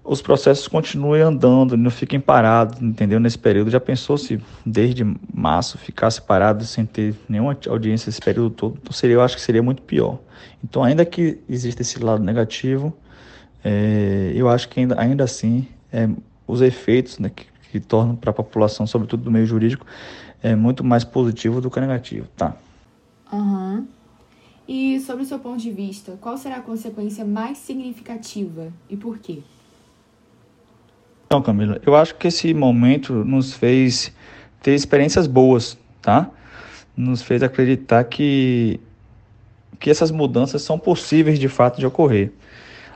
os 0.04 0.22
processos 0.22 0.66
continuem 0.68 1.20
andando, 1.20 1.76
não 1.76 1.90
fiquem 1.90 2.20
parados, 2.20 2.80
entendeu? 2.80 3.18
Nesse 3.18 3.38
período. 3.38 3.70
Já 3.70 3.80
pensou 3.80 4.16
se 4.16 4.40
desde 4.64 5.04
março 5.34 5.76
ficasse 5.76 6.20
parado 6.22 6.64
sem 6.64 6.86
ter 6.86 7.14
nenhuma 7.28 7.56
audiência 7.68 8.08
esse 8.08 8.20
período 8.20 8.50
todo? 8.50 8.78
Então 8.80 8.92
seria, 8.92 9.16
eu 9.16 9.22
acho 9.22 9.36
que 9.36 9.42
seria 9.42 9.62
muito 9.62 9.82
pior. 9.82 10.18
Então, 10.62 10.82
ainda 10.82 11.04
que 11.04 11.40
exista 11.48 11.82
esse 11.82 12.02
lado 12.02 12.22
negativo, 12.22 12.96
é, 13.64 14.32
eu 14.34 14.48
acho 14.48 14.68
que 14.68 14.80
ainda, 14.80 15.00
ainda 15.00 15.24
assim 15.24 15.66
é, 15.92 16.08
os 16.46 16.62
efeitos 16.62 17.18
né, 17.18 17.30
que, 17.34 17.46
que 17.70 17.80
tornam 17.80 18.16
para 18.16 18.30
a 18.30 18.34
população, 18.34 18.86
sobretudo 18.86 19.24
do 19.24 19.30
meio 19.30 19.46
jurídico, 19.46 19.84
é 20.42 20.54
muito 20.54 20.82
mais 20.84 21.04
positivo 21.04 21.60
do 21.60 21.70
que 21.70 21.80
negativo, 21.80 22.26
tá? 22.36 22.54
Uhum. 23.32 23.86
E 24.66 25.00
sobre 25.00 25.22
o 25.22 25.26
seu 25.26 25.38
ponto 25.38 25.58
de 25.58 25.70
vista, 25.70 26.18
qual 26.20 26.36
será 26.36 26.56
a 26.56 26.60
consequência 26.60 27.24
mais 27.24 27.56
significativa 27.58 28.72
e 28.88 28.96
por 28.96 29.18
quê? 29.18 29.38
Então, 31.26 31.42
Camila, 31.42 31.80
eu 31.84 31.94
acho 31.94 32.14
que 32.14 32.28
esse 32.28 32.52
momento 32.54 33.12
nos 33.24 33.52
fez 33.54 34.12
ter 34.62 34.74
experiências 34.74 35.26
boas, 35.26 35.78
tá? 36.00 36.30
Nos 36.96 37.22
fez 37.22 37.42
acreditar 37.42 38.04
que, 38.04 38.80
que 39.78 39.90
essas 39.90 40.10
mudanças 40.10 40.62
são 40.62 40.78
possíveis 40.78 41.38
de 41.38 41.48
fato 41.48 41.78
de 41.78 41.86
ocorrer. 41.86 42.32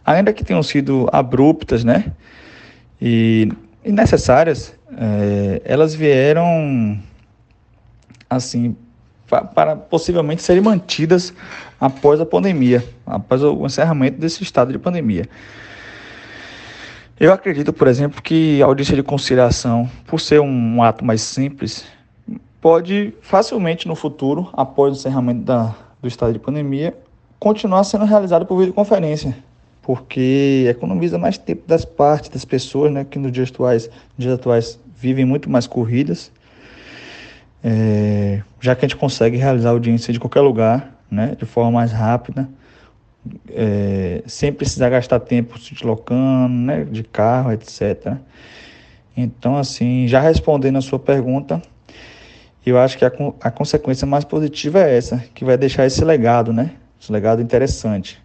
Ainda 0.05 0.33
que 0.33 0.45
tenham 0.45 0.62
sido 0.62 1.09
abruptas, 1.12 1.85
né? 1.85 2.12
E, 3.01 3.49
e 3.85 3.93
necessárias, 3.93 4.75
é, 4.97 5.62
elas 5.65 5.95
vieram, 5.95 6.99
assim, 8.29 8.77
para 9.41 9.75
possivelmente 9.77 10.43
serem 10.43 10.62
mantidas 10.62 11.33
após 11.81 12.21
a 12.21 12.27
pandemia, 12.27 12.85
após 13.07 13.43
o 13.43 13.65
encerramento 13.65 14.19
desse 14.19 14.43
estado 14.43 14.73
de 14.73 14.79
pandemia. 14.79 15.29
Eu 17.19 17.33
acredito, 17.33 17.73
por 17.73 17.89
exemplo, 17.89 18.21
que 18.21 18.61
a 18.62 18.67
audiência 18.67 18.97
de 18.97 19.03
conciliação, 19.03 19.89
por 20.07 20.21
ser 20.21 20.41
um 20.41 20.83
ato 20.83 21.05
mais 21.05 21.23
simples, 21.23 21.85
pode 22.61 23.15
facilmente 23.23 23.89
no 23.89 23.95
futuro, 23.95 24.51
após 24.53 24.93
o 24.93 24.97
encerramento 24.97 25.43
da, 25.43 25.75
do 26.01 26.09
estado 26.09 26.33
de 26.33 26.39
pandemia, 26.39 26.95
continuar 27.39 27.85
sendo 27.85 28.05
realizada 28.05 28.45
por 28.45 28.59
videoconferência, 28.59 29.37
porque 29.83 30.67
economiza 30.69 31.19
mais 31.19 31.39
tempo 31.39 31.62
das 31.67 31.85
partes, 31.85 32.29
das 32.29 32.45
pessoas, 32.45 32.93
né, 32.93 33.05
que 33.05 33.19
nos 33.19 33.33
dias 33.33 33.51
atuais, 33.51 33.89
nos 34.17 34.25
dias 34.25 34.35
atuais 34.35 34.79
vivem 34.97 35.25
muito 35.25 35.51
mais 35.51 35.67
corridas, 35.67 36.31
é, 37.62 38.42
já 38.61 38.75
que 38.75 38.85
a 38.85 38.88
gente 38.88 38.97
consegue 38.97 39.37
realizar 39.37 39.71
audiência 39.71 40.12
de 40.12 40.19
qualquer 40.19 40.40
lugar, 40.40 40.92
né, 41.11 41.35
de 41.37 41.45
forma 41.45 41.71
mais 41.71 41.92
rápida, 41.92 42.49
é, 43.50 44.23
sem 44.26 44.52
precisar 44.52 44.88
gastar 44.88 45.21
tempo 45.21 45.59
se 45.59 45.75
deslocando, 45.75 46.54
né, 46.54 46.85
de 46.85 47.04
carro, 47.04 47.52
etc. 47.52 48.16
Então, 49.16 49.57
assim, 49.57 50.09
já 50.09 50.21
respondendo 50.21 50.78
a 50.78 50.81
sua 50.81 50.99
pergunta, 50.99 51.62
eu 52.64 52.78
acho 52.78 52.97
que 52.97 53.04
a, 53.04 53.12
a 53.40 53.50
consequência 53.50 54.07
mais 54.07 54.25
positiva 54.25 54.81
é 54.81 54.97
essa, 54.97 55.19
que 55.35 55.45
vai 55.45 55.57
deixar 55.57 55.87
esse 55.87 56.04
legado, 56.04 56.52
né? 56.52 56.73
Esse 57.00 57.12
legado 57.12 57.42
interessante. 57.42 58.21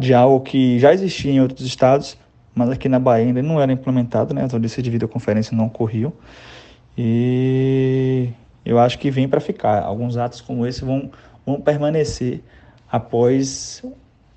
de 0.00 0.14
algo 0.14 0.40
que 0.40 0.78
já 0.78 0.92
existia 0.92 1.32
em 1.32 1.40
outros 1.40 1.66
estados, 1.66 2.16
mas 2.54 2.70
aqui 2.70 2.88
na 2.88 2.98
Bahia 2.98 3.26
ainda 3.26 3.42
não 3.42 3.60
era 3.60 3.72
implementado, 3.72 4.32
né? 4.32 4.44
As 4.44 4.54
audiências 4.54 4.82
de 4.82 4.90
videoconferência 4.90 5.56
não 5.56 5.66
ocorriam. 5.66 6.12
E 6.96 8.30
eu 8.64 8.78
acho 8.78 8.98
que 8.98 9.10
vem 9.10 9.28
para 9.28 9.40
ficar. 9.40 9.82
Alguns 9.82 10.16
atos 10.16 10.40
como 10.40 10.66
esse 10.66 10.84
vão, 10.84 11.10
vão 11.44 11.60
permanecer 11.60 12.42
após 12.90 13.82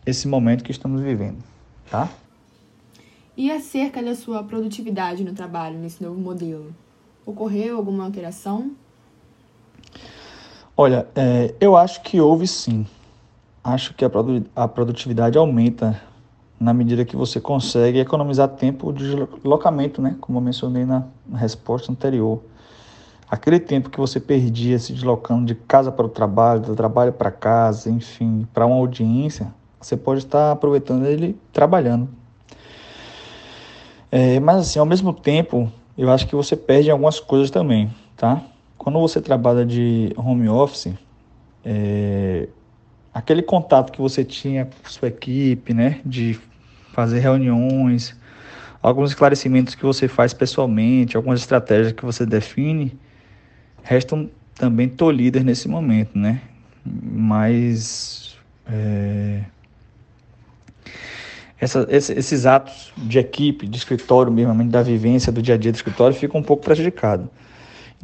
esse 0.06 0.28
momento 0.28 0.64
que 0.64 0.72
estamos 0.72 1.02
vivendo, 1.02 1.38
tá? 1.90 2.10
E 3.38 3.52
acerca 3.52 4.04
da 4.04 4.16
sua 4.16 4.44
produtividade 4.44 5.24
no 5.24 5.34
trabalho 5.34 5.78
nesse 5.78 6.04
novo 6.04 6.20
modelo, 6.20 6.76
ocorreu 7.26 7.78
alguma 7.78 8.04
alteração? 8.04 8.72
Olha, 10.76 11.08
é, 11.16 11.54
eu 11.60 11.76
acho 11.78 12.02
que 12.02 12.20
houve 12.20 12.48
sim. 12.48 12.86
Acho 13.64 13.94
que 13.94 14.04
a, 14.04 14.10
produ 14.10 14.46
a 14.56 14.68
produtividade 14.68 15.38
aumenta 15.38 16.02
na 16.60 16.74
medida 16.74 17.06
que 17.06 17.16
você 17.16 17.40
consegue 17.40 18.00
economizar 18.00 18.50
tempo 18.50 18.92
de 18.92 19.16
deslocamento, 19.16 20.02
né? 20.02 20.16
Como 20.20 20.38
eu 20.38 20.42
mencionei 20.42 20.86
na, 20.86 21.04
resposta 21.34 21.92
anterior. 21.92 22.42
Aquele 23.30 23.60
tempo 23.60 23.90
que 23.90 24.00
você 24.00 24.20
perdia 24.20 24.78
se 24.80 24.92
deslocando 24.92 25.46
de 25.46 25.56
casa 25.56 25.92
para 25.92 26.06
o 26.06 26.10
trabalho, 26.10 26.60
do 26.62 26.76
trabalho 26.76 27.14
para 27.14 27.32
casa, 27.32 27.90
enfim, 27.90 28.48
para 28.54 28.66
uma 28.66 28.76
audiência, 28.76 29.54
você 29.80 29.96
pode 29.96 30.22
estar 30.22 30.52
aproveitando 30.52 31.06
ele 31.06 31.40
trabalhando. 31.54 32.10
É, 34.12 34.40
mas 34.40 34.58
assim, 34.58 34.80
ao 34.80 34.86
mesmo 34.86 35.14
tempo, 35.14 35.72
eu 35.98 36.10
acho 36.10 36.28
que 36.28 36.36
você 36.36 36.56
perde 36.56 36.90
algumas 36.90 37.20
coisas 37.20 37.52
também, 37.52 37.94
tá? 38.18 38.42
Quando 38.78 39.00
você 39.00 39.22
trabalha 39.22 39.64
de 39.64 40.12
home 40.18 40.50
office, 40.50 40.94
é, 41.64 42.50
aquele 43.14 43.42
contato 43.42 43.92
que 43.92 44.02
você 44.02 44.24
tinha 44.24 44.66
com 44.66 44.90
sua 44.90 45.08
equipe, 45.08 45.74
né, 45.74 46.00
de 46.06 46.40
fazer 46.94 47.20
reuniões, 47.20 48.16
alguns 48.82 49.12
esclarecimentos 49.12 49.76
que 49.76 49.84
você 49.84 50.08
faz 50.08 50.34
pessoalmente, 50.34 51.18
algumas 51.18 51.40
estratégias 51.40 51.92
que 51.92 52.06
você 52.06 52.26
define, 52.26 52.98
restam 53.84 54.30
também 54.56 54.88
tolhidas 54.90 55.44
nesse 55.44 55.68
momento, 55.68 56.18
né? 56.18 56.42
Mas 56.86 58.38
é, 58.68 59.44
essa, 61.60 61.88
esses 61.90 62.46
atos 62.46 62.94
de 62.98 63.20
equipe, 63.20 63.68
de 63.68 63.78
escritório 63.78 64.32
mesmo, 64.32 64.64
da 64.66 64.82
vivência 64.82 65.32
do 65.32 65.42
dia 65.42 65.56
a 65.56 65.58
dia 65.58 65.72
do 65.72 65.76
escritório, 65.76 66.16
ficam 66.16 66.40
um 66.40 66.44
pouco 66.44 66.64
prejudicados. 66.64 67.28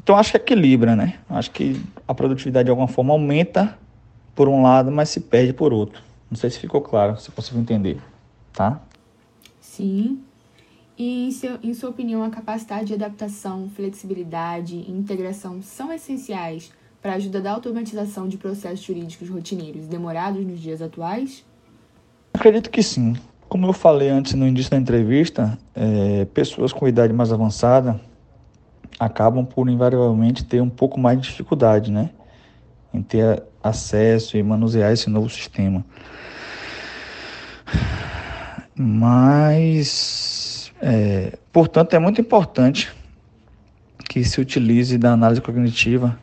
Então 0.01 0.17
acho 0.17 0.31
que 0.31 0.37
equilibra, 0.37 0.95
né? 0.95 1.15
Acho 1.29 1.51
que 1.51 1.81
a 2.07 2.13
produtividade 2.13 2.65
de 2.65 2.69
alguma 2.69 2.87
forma 2.87 3.13
aumenta 3.13 3.77
por 4.35 4.49
um 4.49 4.61
lado, 4.61 4.91
mas 4.91 5.09
se 5.09 5.21
perde 5.21 5.53
por 5.53 5.73
outro. 5.73 6.03
Não 6.29 6.37
sei 6.37 6.49
se 6.49 6.59
ficou 6.59 6.81
claro, 6.81 7.17
se 7.19 7.31
conseguiu 7.31 7.61
entender, 7.61 7.97
tá? 8.53 8.81
Sim. 9.61 10.19
E 10.97 11.27
em, 11.27 11.31
seu, 11.31 11.57
em 11.63 11.73
sua 11.73 11.89
opinião, 11.89 12.23
a 12.23 12.29
capacidade 12.29 12.85
de 12.85 12.93
adaptação, 12.93 13.69
flexibilidade 13.69 14.75
e 14.75 14.91
integração 14.91 15.61
são 15.61 15.91
essenciais 15.91 16.71
para 17.01 17.13
a 17.13 17.15
ajuda 17.15 17.41
da 17.41 17.51
automatização 17.51 18.27
de 18.27 18.37
processos 18.37 18.83
jurídicos 18.83 19.29
rotineiros 19.29 19.87
demorados 19.87 20.45
nos 20.45 20.59
dias 20.59 20.81
atuais? 20.81 21.45
Acredito 22.33 22.69
que 22.69 22.81
sim. 22.81 23.15
Como 23.47 23.67
eu 23.67 23.73
falei 23.73 24.09
antes 24.09 24.33
no 24.33 24.47
início 24.47 24.71
da 24.71 24.77
entrevista, 24.77 25.57
é, 25.75 26.25
pessoas 26.25 26.73
com 26.73 26.87
idade 26.87 27.13
mais 27.13 27.31
avançada 27.31 27.99
acabam 28.99 29.45
por 29.45 29.69
invariavelmente 29.69 30.43
ter 30.45 30.61
um 30.61 30.69
pouco 30.69 30.99
mais 30.99 31.19
de 31.19 31.27
dificuldade, 31.27 31.91
né? 31.91 32.09
Em 32.95 33.01
ter 33.01 33.43
acesso 33.61 34.37
e 34.37 34.43
manusear 34.43 34.93
esse 34.93 35.09
novo 35.09 35.29
sistema. 35.29 35.83
Mas, 38.73 40.71
é, 40.81 41.37
portanto, 41.51 41.93
é 41.93 41.99
muito 41.99 42.21
importante 42.21 42.89
que 44.07 44.23
se 44.23 44.39
utilize 44.39 44.97
da 44.97 45.11
análise 45.11 45.41
cognitiva 45.41 46.17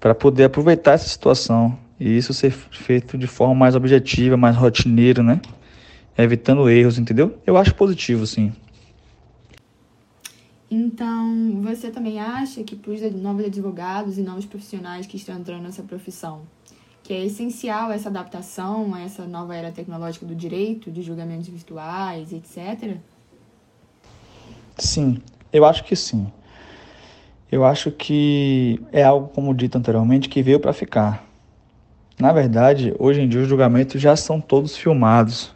para 0.00 0.14
poder 0.14 0.44
aproveitar 0.44 0.92
essa 0.92 1.06
situação 1.06 1.78
e 1.98 2.16
isso 2.16 2.32
ser 2.32 2.50
feito 2.50 3.18
de 3.18 3.26
forma 3.26 3.54
mais 3.54 3.76
objetiva, 3.76 4.38
mais 4.38 4.56
rotineira, 4.56 5.22
né? 5.22 5.38
Evitando 6.16 6.70
erros, 6.70 6.98
entendeu? 6.98 7.38
Eu 7.46 7.58
acho 7.58 7.74
positivo, 7.74 8.26
sim. 8.26 8.54
Então, 10.70 11.60
você 11.62 11.90
também 11.90 12.20
acha 12.20 12.62
que 12.62 12.76
para 12.76 12.92
os 12.92 13.00
novos 13.14 13.44
advogados 13.44 14.18
e 14.18 14.22
novos 14.22 14.46
profissionais 14.46 15.04
que 15.04 15.16
estão 15.16 15.36
entrando 15.36 15.62
nessa 15.62 15.82
profissão, 15.82 16.42
que 17.02 17.12
é 17.12 17.24
essencial 17.24 17.90
essa 17.90 18.08
adaptação 18.08 18.94
a 18.94 19.00
essa 19.00 19.26
nova 19.26 19.56
era 19.56 19.72
tecnológica 19.72 20.24
do 20.24 20.34
direito, 20.34 20.88
de 20.88 21.02
julgamentos 21.02 21.48
virtuais, 21.48 22.32
etc? 22.32 22.98
Sim, 24.78 25.20
eu 25.52 25.64
acho 25.64 25.82
que 25.82 25.96
sim. 25.96 26.30
Eu 27.50 27.64
acho 27.64 27.90
que 27.90 28.80
é 28.92 29.02
algo, 29.02 29.26
como 29.28 29.52
dito 29.52 29.76
anteriormente, 29.76 30.28
que 30.28 30.40
veio 30.40 30.60
para 30.60 30.72
ficar. 30.72 31.26
Na 32.16 32.32
verdade, 32.32 32.94
hoje 32.96 33.22
em 33.22 33.28
dia 33.28 33.40
os 33.40 33.48
julgamentos 33.48 34.00
já 34.00 34.14
são 34.14 34.40
todos 34.40 34.76
filmados. 34.76 35.52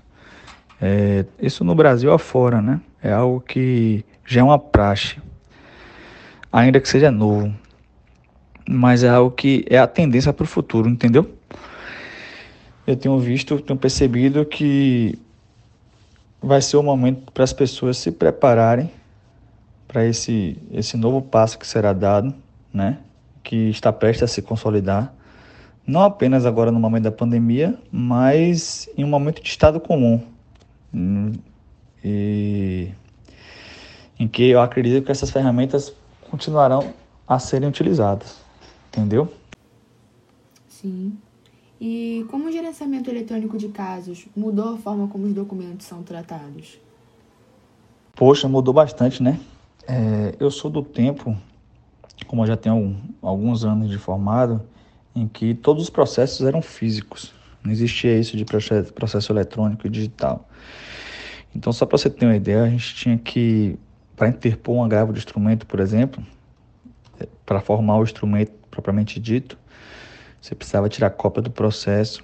É, 0.87 1.25
isso 1.41 1.65
no 1.65 1.75
Brasil 1.75 2.13
afora, 2.13 2.61
né? 2.61 2.79
É 3.03 3.11
algo 3.11 3.41
que 3.41 4.05
já 4.27 4.43
é 4.43 4.45
uma 4.45 4.59
praxe, 4.59 5.17
ainda 6.53 6.79
que 6.79 6.87
seja 6.87 7.11
novo, 7.11 7.51
mas 8.69 9.03
é 9.03 9.09
algo 9.09 9.31
que 9.31 9.65
é 9.71 9.79
a 9.79 9.87
tendência 9.87 10.31
para 10.31 10.45
o 10.45 10.47
futuro, 10.47 10.87
entendeu? 10.87 11.35
Eu 12.87 12.95
tenho 12.97 13.19
visto, 13.19 13.59
tenho 13.63 13.79
percebido 13.79 14.45
que 14.45 15.19
vai 16.43 16.61
ser 16.61 16.77
o 16.77 16.83
momento 16.83 17.33
para 17.33 17.45
as 17.45 17.53
pessoas 17.55 17.97
se 17.97 18.13
prepararem 18.13 18.91
para 19.89 20.05
esse, 20.05 20.59
esse 20.71 20.99
novo 20.99 21.23
passo 21.23 21.59
que 21.59 21.67
será 21.67 21.95
dado, 21.95 22.35
né? 22.71 22.99
Que 23.43 23.71
está 23.71 23.91
prestes 23.91 24.25
a 24.25 24.27
se 24.27 24.43
consolidar, 24.43 25.15
não 25.87 26.03
apenas 26.03 26.45
agora 26.45 26.71
no 26.71 26.79
momento 26.79 27.05
da 27.05 27.13
pandemia, 27.13 27.75
mas 27.91 28.87
em 28.99 29.03
um 29.03 29.09
momento 29.09 29.43
de 29.43 29.49
estado 29.49 29.81
comum. 29.81 30.34
E 32.05 32.93
em 34.19 34.29
que 34.29 34.51
eu 34.51 34.61
acredito 34.61 35.05
que 35.05 35.13
essas 35.13 35.31
ferramentas 35.31 35.93
continuarão 36.31 36.95
a 37.27 37.39
serem 37.39 37.69
utilizadas. 37.69 38.39
Entendeu? 38.89 39.33
Sim. 40.69 41.17
E 41.81 42.25
como 42.31 42.49
o 42.49 42.53
gerenciamento 42.53 43.11
eletrônico 43.11 43.59
de 43.59 43.69
casos 43.69 44.27
mudou 44.37 44.75
a 44.75 44.79
forma 44.79 45.09
como 45.09 45.27
os 45.27 45.33
documentos 45.33 45.87
são 45.87 46.03
tratados? 46.03 46.79
Poxa, 48.15 48.49
mudou 48.49 48.73
bastante, 48.73 49.23
né? 49.23 49.41
É, 49.87 50.35
eu 50.39 50.51
sou 50.51 50.71
do 50.71 50.83
tempo, 50.83 51.37
como 52.27 52.43
eu 52.43 52.47
já 52.47 52.57
tenho 52.57 52.97
alguns 53.21 53.65
anos 53.65 53.91
de 53.91 53.99
formado, 53.99 54.63
em 55.15 55.27
que 55.27 55.55
todos 55.55 55.83
os 55.83 55.91
processos 55.91 56.47
eram 56.47 56.63
físicos. 56.63 57.35
Não 57.65 57.73
existia 57.73 58.19
isso 58.19 58.37
de 58.37 58.45
processo 58.45 59.33
eletrônico 59.33 59.87
e 59.87 59.91
digital. 59.91 60.47
Então, 61.57 61.73
só 61.73 61.87
para 61.87 61.97
você 61.97 62.11
ter 62.11 62.27
uma 62.27 62.37
ideia, 62.37 62.63
a 62.63 62.69
gente 62.69 62.95
tinha 62.95 63.17
que 63.17 63.79
para 64.17 64.29
interpor 64.29 64.77
um 64.77 64.85
agravo 64.85 65.13
de 65.13 65.19
instrumento, 65.19 65.67
por 65.67 65.81
exemplo, 65.81 66.25
é, 67.19 67.27
para 67.45 67.61
formar 67.61 67.99
o 67.99 68.03
instrumento 68.03 68.53
propriamente 68.71 69.19
dito, 69.19 69.59
você 70.41 70.55
precisava 70.55 70.89
tirar 70.89 71.11
cópia 71.11 71.43
do 71.43 71.51
processo, 71.51 72.23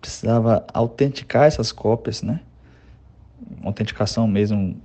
precisava 0.00 0.64
autenticar 0.72 1.44
essas 1.44 1.70
cópias, 1.70 2.22
né? 2.22 2.40
Autenticação 3.62 4.26
mesmo, 4.26 4.80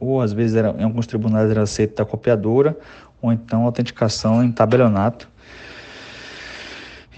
ou 0.00 0.20
às 0.20 0.32
vezes 0.32 0.56
era, 0.56 0.70
em 0.78 0.82
alguns 0.82 1.06
tribunais 1.06 1.50
era 1.50 1.62
aceita 1.62 2.02
a 2.02 2.06
copiadora, 2.06 2.76
ou 3.22 3.32
então 3.32 3.64
autenticação 3.64 4.42
em 4.42 4.50
tabelionato. 4.52 5.30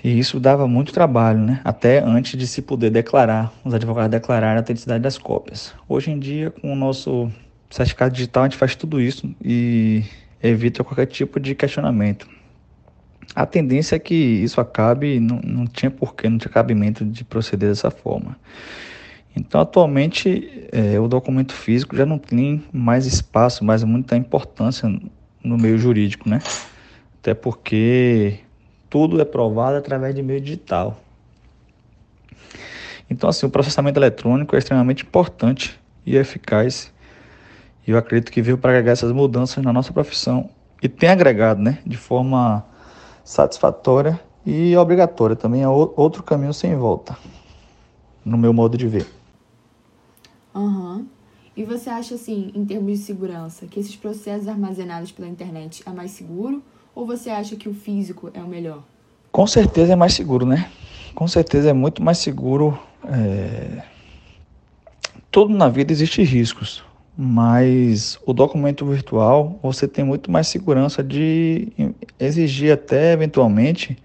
E 0.03 0.19
isso 0.19 0.39
dava 0.39 0.69
muito 0.69 0.93
trabalho, 0.93 1.41
né? 1.41 1.61
Até 1.65 1.99
antes 2.01 2.39
de 2.39 2.47
se 2.47 2.63
poder 2.63 2.91
declarar, 2.91 3.53
os 3.65 3.75
advogados 3.75 4.11
declararem 4.11 4.57
a 4.57 4.61
autenticidade 4.61 5.03
das 5.03 5.19
cópias. 5.19 5.75
Hoje 5.89 6.11
em 6.11 6.19
dia, 6.19 6.51
com 6.51 6.73
o 6.73 6.77
nosso 6.77 7.31
certificado 7.71 8.15
digital 8.15 8.45
a 8.45 8.47
gente 8.47 8.57
faz 8.57 8.75
tudo 8.75 9.01
isso 9.01 9.29
e 9.43 10.05
evita 10.43 10.85
qualquer 10.85 11.07
tipo 11.07 11.41
de 11.41 11.55
questionamento. 11.55 12.29
A 13.35 13.45
tendência 13.45 13.97
é 13.97 13.99
que 13.99 14.15
isso 14.15 14.61
acabe 14.61 15.21
não, 15.21 15.41
não 15.45 15.67
tinha 15.67 15.91
porquê, 15.91 16.29
não 16.29 16.39
tinha 16.39 16.51
cabimento 16.51 17.05
de 17.05 17.25
proceder 17.25 17.69
dessa 17.69 17.91
forma. 17.91 18.37
Então, 19.37 19.61
atualmente, 19.61 20.69
é, 20.73 20.99
o 20.99 21.07
documento 21.07 21.53
físico 21.53 21.95
já 21.95 22.07
não 22.07 22.19
tem 22.19 22.65
mais 22.73 23.07
espaço, 23.07 23.65
mais 23.65 23.85
muita 23.85 24.17
importância 24.17 24.89
no 25.45 25.57
meio 25.57 25.79
jurídico, 25.79 26.29
né? 26.29 26.41
Até 27.21 27.35
porque 27.35 28.41
tudo 28.89 29.21
é 29.21 29.25
provado 29.25 29.77
através 29.77 30.15
de 30.15 30.23
meio 30.23 30.41
digital. 30.41 30.99
Então, 33.11 33.29
assim, 33.29 33.47
o 33.47 33.51
processamento 33.51 33.99
eletrônico 33.99 34.55
é 34.55 34.59
extremamente 34.59 35.03
importante 35.03 35.79
e 36.05 36.17
eficaz 36.17 36.93
e 37.87 37.91
eu 37.91 37.97
acredito 37.97 38.31
que 38.31 38.43
veio 38.43 38.59
para 38.59 38.73
agregar 38.73 38.93
essas 38.93 39.13
mudanças 39.13 39.65
na 39.65 39.73
nossa 39.73 39.91
profissão 39.95 40.51
e 40.83 40.91
tem 40.91 41.09
agregado, 41.09 41.63
né, 41.63 41.79
de 41.87 41.97
forma 41.97 42.63
satisfatória 43.25 44.21
e 44.45 44.77
obrigatória. 44.77 45.35
Também 45.35 45.63
é 45.63 45.69
outro 45.69 46.23
caminho 46.23 46.53
sem 46.53 46.77
volta. 46.77 47.17
no 48.25 48.37
meu 48.37 48.53
modo 48.53 48.77
de 48.77 48.87
ver. 48.87 49.07
Uhum. 50.55 51.07
E 51.57 51.65
você 51.65 51.89
acha, 51.89 52.15
assim, 52.15 52.53
em 52.55 52.65
termos 52.67 52.93
de 52.93 52.99
segurança, 52.99 53.67
que 53.67 53.81
esses 53.81 53.97
processos 53.97 54.47
armazenados 54.47 55.11
pela 55.11 55.27
internet 55.27 55.83
é 55.87 55.91
mais 55.91 56.11
seguro? 56.11 56.63
Ou 56.99 57.07
você 57.07 57.31
acha 57.31 57.55
que 57.55 57.69
o 57.69 57.73
físico 57.73 58.29
é 58.35 58.41
o 58.41 58.49
melhor? 58.49 58.83
Com 59.31 59.47
certeza 59.47 59.93
é 59.93 59.95
mais 59.95 60.15
seguro, 60.15 60.45
né? 60.45 60.69
Com 61.15 61.29
certeza 61.29 61.71
é 61.71 61.73
muito 61.73 62.03
mais 62.03 62.19
seguro. 62.19 62.77
É... 63.05 63.85
Tudo 65.31 65.55
na 65.55 65.69
vida 65.69 65.93
existe 65.93 66.25
riscos, 66.25 66.83
mas 67.17 68.19
o 68.27 68.33
documento 68.33 68.85
virtual 68.85 69.61
você 69.63 69.87
tem 69.87 70.05
muito 70.05 70.29
mais 70.29 70.49
segurança 70.49 71.01
de 71.01 71.69
exigir 72.19 72.73
até 72.73 73.13
eventualmente 73.13 73.97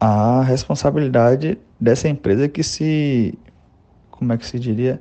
a 0.00 0.42
responsabilidade 0.42 1.56
dessa 1.78 2.08
empresa 2.08 2.48
que 2.48 2.64
se 2.64 3.38
como 4.10 4.32
é 4.32 4.36
que 4.36 4.44
se 4.44 4.58
diria 4.58 5.00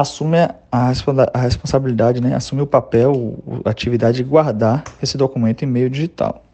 assume 0.00 0.36
a, 0.36 0.52
a 0.70 1.40
responsabilidade, 1.40 2.20
né? 2.20 2.34
assume 2.34 2.60
o 2.60 2.66
papel, 2.66 3.38
a 3.64 3.70
atividade 3.70 4.18
de 4.18 4.24
guardar 4.24 4.84
esse 5.02 5.16
documento 5.16 5.62
em 5.62 5.66
meio 5.66 5.88
digital. 5.88 6.44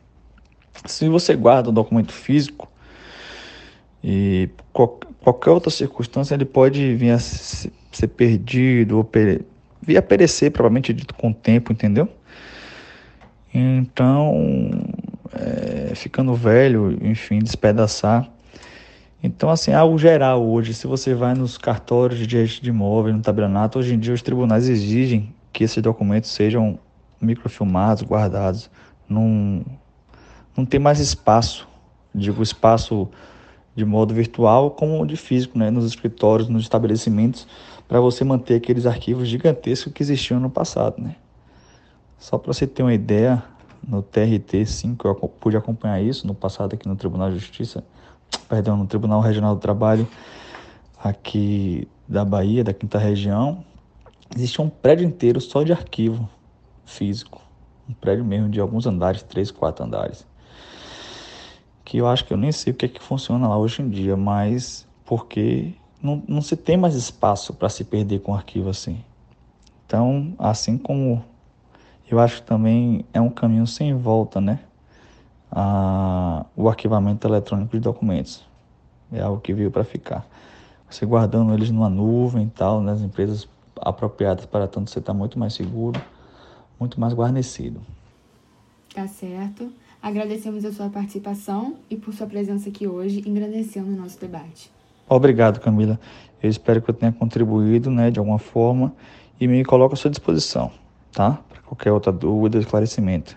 Se 0.87 1.09
você 1.09 1.35
guarda 1.35 1.69
o 1.69 1.73
documento 1.73 2.13
físico 2.13 2.69
e 4.03 4.49
qualquer 4.73 5.51
outra 5.51 5.71
circunstância, 5.71 6.35
ele 6.35 6.45
pode 6.45 6.95
vir 6.95 7.11
a 7.11 7.19
ser 7.19 8.09
perdido 8.17 8.99
ou 8.99 9.11
vir 9.83 9.97
a 9.97 10.03
perecer, 10.03 10.53
provavelmente 10.53 10.93
dito 10.93 11.13
com 11.13 11.31
o 11.31 11.35
tempo, 11.35 11.73
entendeu? 11.73 12.09
Então, 13.53 14.71
é, 15.35 15.95
ficando 15.97 16.33
velho, 16.35 16.97
enfim, 17.03 17.41
despedaçar 17.41 18.31
então, 19.23 19.51
assim, 19.51 19.73
algo 19.73 19.97
geral 19.97 20.45
hoje, 20.45 20.75
se 20.75 20.85
você 20.87 21.15
vai 21.15 21.33
nos 21.33 21.57
cartórios 21.57 22.19
de 22.19 22.27
direito 22.27 22.61
de 22.61 22.71
imóvel, 22.71 23.15
no 23.15 23.23
tabelionato, 23.23 23.79
hoje 23.79 23.95
em 23.95 23.99
dia 23.99 24.13
os 24.13 24.21
tribunais 24.21 24.69
exigem 24.69 25.33
que 25.53 25.63
esses 25.63 25.81
documentos 25.81 26.31
sejam 26.31 26.77
microfilmados, 27.21 28.03
guardados. 28.03 28.69
Não, 29.09 29.65
não 30.57 30.65
tem 30.65 30.81
mais 30.81 30.99
espaço, 30.99 31.69
digo 32.13 32.43
espaço 32.43 33.09
de 33.77 33.85
modo 33.85 34.13
virtual 34.13 34.73
como 34.73 35.07
de 35.07 35.17
físico, 35.17 35.57
né, 35.57 35.71
nos 35.71 35.87
escritórios, 35.87 36.49
nos 36.49 36.63
estabelecimentos, 36.63 37.47
para 37.87 38.01
você 38.01 38.25
manter 38.25 38.57
aqueles 38.57 38.87
arquivos 38.87 39.29
gigantescos 39.29 39.93
que 39.93 40.03
existiam 40.03 40.41
no 40.41 40.51
passado, 40.51 41.01
né. 41.01 41.15
Só 42.19 42.39
para 42.39 42.53
você 42.53 42.67
ter 42.67 42.83
uma 42.83 42.93
ideia, 42.93 43.41
no 43.87 44.03
TRT 44.03 44.67
5 44.67 45.07
eu 45.07 45.15
pude 45.15 45.57
acompanhar 45.57 46.01
isso 46.01 46.27
no 46.27 46.35
passado 46.35 46.75
aqui 46.75 46.89
no 46.89 46.97
Tribunal 46.97 47.31
de 47.31 47.39
Justiça, 47.39 47.85
perdão, 48.49 48.77
no 48.77 48.87
Tribunal 48.87 49.21
Regional 49.21 49.55
do 49.55 49.61
Trabalho 49.61 50.09
aqui 51.03 51.89
da 52.07 52.25
Bahia, 52.25 52.63
da 52.63 52.73
quinta 52.73 52.99
região, 52.99 53.65
existe 54.35 54.61
um 54.61 54.69
prédio 54.69 55.07
inteiro 55.07 55.41
só 55.41 55.63
de 55.63 55.73
arquivo 55.73 56.29
físico. 56.85 57.41
Um 57.89 57.93
prédio 57.95 58.25
mesmo 58.25 58.49
de 58.49 58.61
alguns 58.61 58.87
andares, 58.87 59.23
três, 59.23 59.51
quatro 59.51 59.85
andares. 59.85 60.27
Que 61.85 61.99
eu 61.99 62.07
acho 62.07 62.25
que 62.25 62.33
eu 62.33 62.37
nem 62.37 62.53
sei 62.53 62.73
o 62.73 62.77
que 62.77 62.87
é 62.87 62.89
que 62.89 63.03
funciona 63.03 63.49
lá 63.49 63.59
hoje 63.59 63.83
em 63.83 63.89
dia, 63.89 64.17
mas 64.17 64.87
porque 65.05 65.73
não, 66.01 66.23
não 66.29 66.41
se 66.41 66.57
tem 66.57 66.77
mais 66.77 66.95
espaço 66.95 67.53
para 67.53 67.69
se 67.69 67.85
perder 67.85 68.21
com 68.21 68.35
arquivo 68.35 68.71
assim. 68.71 69.03
Então, 69.87 70.35
assim 70.39 70.79
como 70.79 71.25
eu 72.11 72.19
acho 72.19 72.43
também 72.43 73.05
é 73.13 73.21
um 73.21 73.31
caminho 73.31 73.67
sem 73.67 73.95
volta, 73.95 74.41
né? 74.41 74.61
A, 75.53 76.47
o 76.57 76.69
arquivamento 76.69 77.27
eletrônico 77.29 77.73
de 77.73 77.81
documentos. 77.81 78.43
É 79.13 79.21
algo 79.21 79.41
que 79.41 79.53
veio 79.53 79.71
para 79.71 79.85
ficar. 79.85 80.27
Você 80.89 81.05
guardando 81.05 81.53
eles 81.53 81.71
numa 81.71 81.91
nuvem 81.91 82.47
e 82.47 82.51
tal, 82.51 82.81
nas 82.81 83.03
empresas 83.03 83.47
apropriadas 83.79 84.47
para 84.47 84.67
tanto, 84.67 84.91
você 84.91 84.99
está 84.99 85.13
muito 85.13 85.39
mais 85.39 85.53
seguro, 85.53 86.01
muito 86.81 86.99
mais 86.99 87.13
guarnecido. 87.13 87.81
Tá 88.95 89.07
certo. 89.07 89.71
Agradecemos 90.03 90.65
a 90.65 90.73
sua 90.73 90.89
participação 90.89 91.77
e 91.89 91.97
por 91.97 92.13
sua 92.13 92.27
presença 92.27 92.69
aqui 92.69 92.87
hoje, 92.87 93.23
engrandecendo 93.27 93.89
o 93.89 93.97
nosso 93.97 94.19
debate. 94.19 94.71
Obrigado, 95.09 95.61
Camila. 95.61 96.01
Eu 96.43 96.51
espero 96.51 96.81
que 96.83 96.91
eu 96.91 96.95
tenha 96.95 97.13
contribuído 97.13 97.91
né, 97.91 98.11
de 98.11 98.19
alguma 98.19 98.39
forma 98.39 98.93
e 99.41 99.47
me 99.47 99.65
coloco 99.65 99.95
à 99.95 99.97
sua 99.97 100.11
disposição, 100.11 100.73
tá? 101.13 101.39
Para 101.49 101.61
qualquer 101.63 101.93
outra 101.93 102.11
dúvida, 102.11 102.59
esclarecimento. 102.59 103.37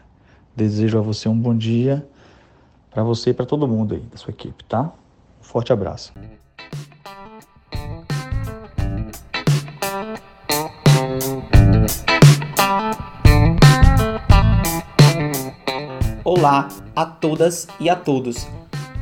Desejo 0.56 0.98
a 0.98 1.02
você 1.02 1.28
um 1.28 1.38
bom 1.38 1.54
dia, 1.54 2.08
para 2.90 3.04
você 3.04 3.32
e 3.32 3.34
para 3.34 3.46
todo 3.46 3.68
mundo 3.68 3.94
aí 3.94 4.00
da 4.00 4.16
sua 4.16 4.32
equipe, 4.32 4.64
tá? 4.64 4.84
Um 5.42 5.44
forte 5.44 5.74
abraço. 5.74 6.14
Olá 16.24 16.70
a 16.96 17.06
todas 17.06 17.68
e 17.78 17.90
a 17.90 17.96
todos. 17.98 18.48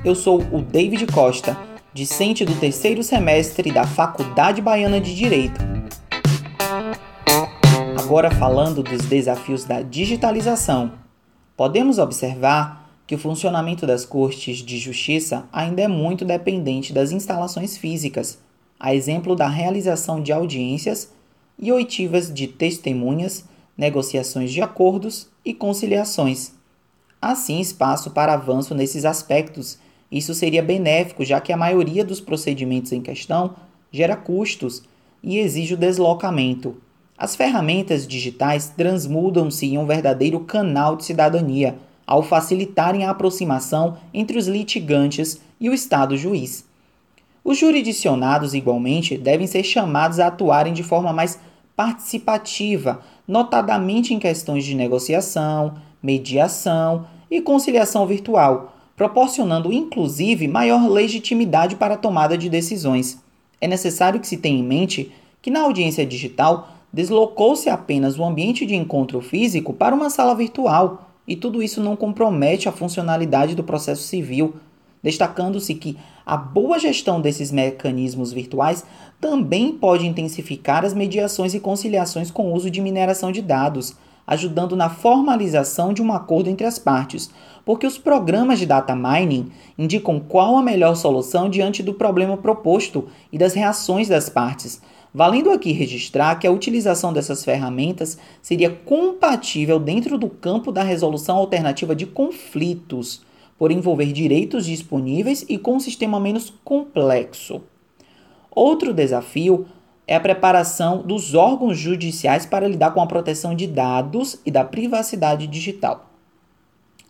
Eu 0.03 0.15
sou 0.15 0.41
o 0.51 0.59
David 0.59 1.05
Costa, 1.05 1.55
discente 1.93 2.43
do 2.43 2.55
terceiro 2.59 3.03
semestre 3.03 3.71
da 3.71 3.85
Faculdade 3.85 4.59
Baiana 4.59 4.99
de 4.99 5.13
Direito. 5.13 5.61
Agora 8.03 8.31
falando 8.31 8.81
dos 8.81 9.05
desafios 9.05 9.65
da 9.65 9.83
digitalização 9.83 11.02
Podemos 11.55 11.99
observar 11.99 12.89
que 13.05 13.13
o 13.13 13.19
funcionamento 13.19 13.85
das 13.85 14.05
cortes 14.05 14.57
de 14.57 14.77
justiça 14.77 15.45
ainda 15.51 15.83
é 15.83 15.87
muito 15.87 16.25
dependente 16.25 16.91
das 16.91 17.11
instalações 17.11 17.77
físicas, 17.77 18.39
a 18.79 18.95
exemplo 18.95 19.35
da 19.35 19.47
realização 19.47 20.21
de 20.21 20.31
audiências 20.31 21.11
e 21.59 21.71
oitivas 21.71 22.33
de 22.33 22.47
testemunhas, 22.47 23.45
negociações 23.77 24.51
de 24.51 24.61
acordos 24.61 25.27
e 25.45 25.53
conciliações. 25.53 26.53
Assim, 27.21 27.59
espaço 27.59 28.11
para 28.11 28.33
avanço 28.33 28.73
nesses 28.73 29.05
aspectos. 29.05 29.77
Isso 30.11 30.33
seria 30.33 30.61
benéfico, 30.61 31.23
já 31.23 31.39
que 31.39 31.53
a 31.53 31.57
maioria 31.57 32.03
dos 32.03 32.19
procedimentos 32.19 32.91
em 32.91 33.01
questão 33.01 33.55
gera 33.91 34.15
custos 34.15 34.83
e 35.21 35.37
exige 35.37 35.75
o 35.75 35.77
deslocamento, 35.77 36.75
as 37.23 37.37
ferramentas 37.37 38.05
digitais 38.05 38.67
transmudam-se 38.75 39.65
em 39.65 39.77
um 39.77 39.85
verdadeiro 39.85 40.41
canal 40.41 40.97
de 40.97 41.05
cidadania 41.05 41.77
ao 42.05 42.21
facilitarem 42.21 43.05
a 43.05 43.11
aproximação 43.11 43.95
entre 44.13 44.37
os 44.37 44.45
litigantes 44.45 45.39
e 45.57 45.69
o 45.69 45.73
Estado 45.73 46.17
juiz. 46.17 46.65
Os 47.41 47.57
jurisdicionados, 47.57 48.53
igualmente, 48.53 49.17
devem 49.17 49.47
ser 49.47 49.63
chamados 49.63 50.19
a 50.19 50.27
atuarem 50.27 50.73
de 50.73 50.83
forma 50.83 51.13
mais 51.13 51.39
participativa, 51.77 52.99
notadamente 53.25 54.13
em 54.13 54.19
questões 54.19 54.65
de 54.65 54.75
negociação, 54.75 55.75
mediação 56.03 57.07
e 57.31 57.39
conciliação 57.39 58.05
virtual, 58.05 58.75
proporcionando 58.97 59.71
inclusive 59.71 60.45
maior 60.45 60.89
legitimidade 60.89 61.77
para 61.77 61.93
a 61.93 61.97
tomada 61.97 62.37
de 62.37 62.49
decisões. 62.49 63.17
É 63.61 63.67
necessário 63.67 64.19
que 64.19 64.27
se 64.27 64.35
tenha 64.35 64.59
em 64.59 64.63
mente 64.63 65.09
que 65.41 65.49
na 65.49 65.61
audiência 65.61 66.05
digital 66.05 66.82
deslocou-se 66.93 67.67
apenas 67.69 68.19
o 68.19 68.23
ambiente 68.23 68.65
de 68.65 68.75
encontro 68.75 69.19
físico 69.19 69.73
para 69.73 69.95
uma 69.95 70.11
sala 70.11 70.35
virtual, 70.35 71.09
e 71.27 71.35
tudo 71.35 71.63
isso 71.63 71.81
não 71.81 71.95
compromete 71.95 72.69
a 72.69 72.71
funcionalidade 72.71 73.55
do 73.55 73.63
processo 73.63 74.03
civil, 74.03 74.53
destacando-se 75.01 75.73
que 75.73 75.97
a 76.25 76.37
boa 76.37 76.77
gestão 76.77 77.19
desses 77.19 77.51
mecanismos 77.51 78.31
virtuais 78.31 78.85
também 79.19 79.73
pode 79.73 80.05
intensificar 80.05 80.85
as 80.85 80.93
mediações 80.93 81.53
e 81.53 81.59
conciliações 81.59 82.29
com 82.29 82.51
o 82.51 82.53
uso 82.53 82.69
de 82.69 82.79
mineração 82.79 83.31
de 83.31 83.41
dados, 83.41 83.95
ajudando 84.25 84.75
na 84.75 84.89
formalização 84.89 85.93
de 85.93 86.01
um 86.01 86.13
acordo 86.13 86.49
entre 86.49 86.65
as 86.65 86.79
partes, 86.79 87.29
porque 87.65 87.85
os 87.85 87.97
programas 87.97 88.59
de 88.59 88.65
data 88.65 88.95
mining 88.95 89.51
indicam 89.77 90.19
qual 90.19 90.57
a 90.57 90.61
melhor 90.61 90.95
solução 90.95 91.49
diante 91.49 91.83
do 91.83 91.93
problema 91.93 92.37
proposto 92.37 93.07
e 93.31 93.37
das 93.37 93.53
reações 93.53 94.07
das 94.07 94.29
partes, 94.29 94.81
Valendo 95.13 95.51
aqui 95.51 95.71
registrar 95.71 96.35
que 96.39 96.47
a 96.47 96.51
utilização 96.51 97.13
dessas 97.13 97.45
ferramentas 97.45 98.17
seria 98.41 98.71
compatível 98.71 99.79
dentro 99.79 100.17
do 100.17 100.27
campo 100.27 100.71
da 100.71 100.81
resolução 100.81 101.37
alternativa 101.37 101.95
de 101.95 102.07
conflitos, 102.07 103.21
por 103.55 103.71
envolver 103.71 104.11
direitos 104.11 104.65
disponíveis 104.65 105.45
e 105.47 105.59
com 105.59 105.75
um 105.75 105.79
sistema 105.79 106.19
menos 106.19 106.51
complexo. 106.63 107.61
Outro 108.49 108.91
desafio 108.91 109.67
é 110.07 110.15
a 110.15 110.19
preparação 110.19 111.03
dos 111.03 111.35
órgãos 111.35 111.77
judiciais 111.77 112.47
para 112.47 112.67
lidar 112.67 112.91
com 112.91 113.01
a 113.01 113.07
proteção 113.07 113.53
de 113.53 113.67
dados 113.67 114.39
e 114.43 114.49
da 114.49 114.63
privacidade 114.63 115.45
digital. 115.45 116.09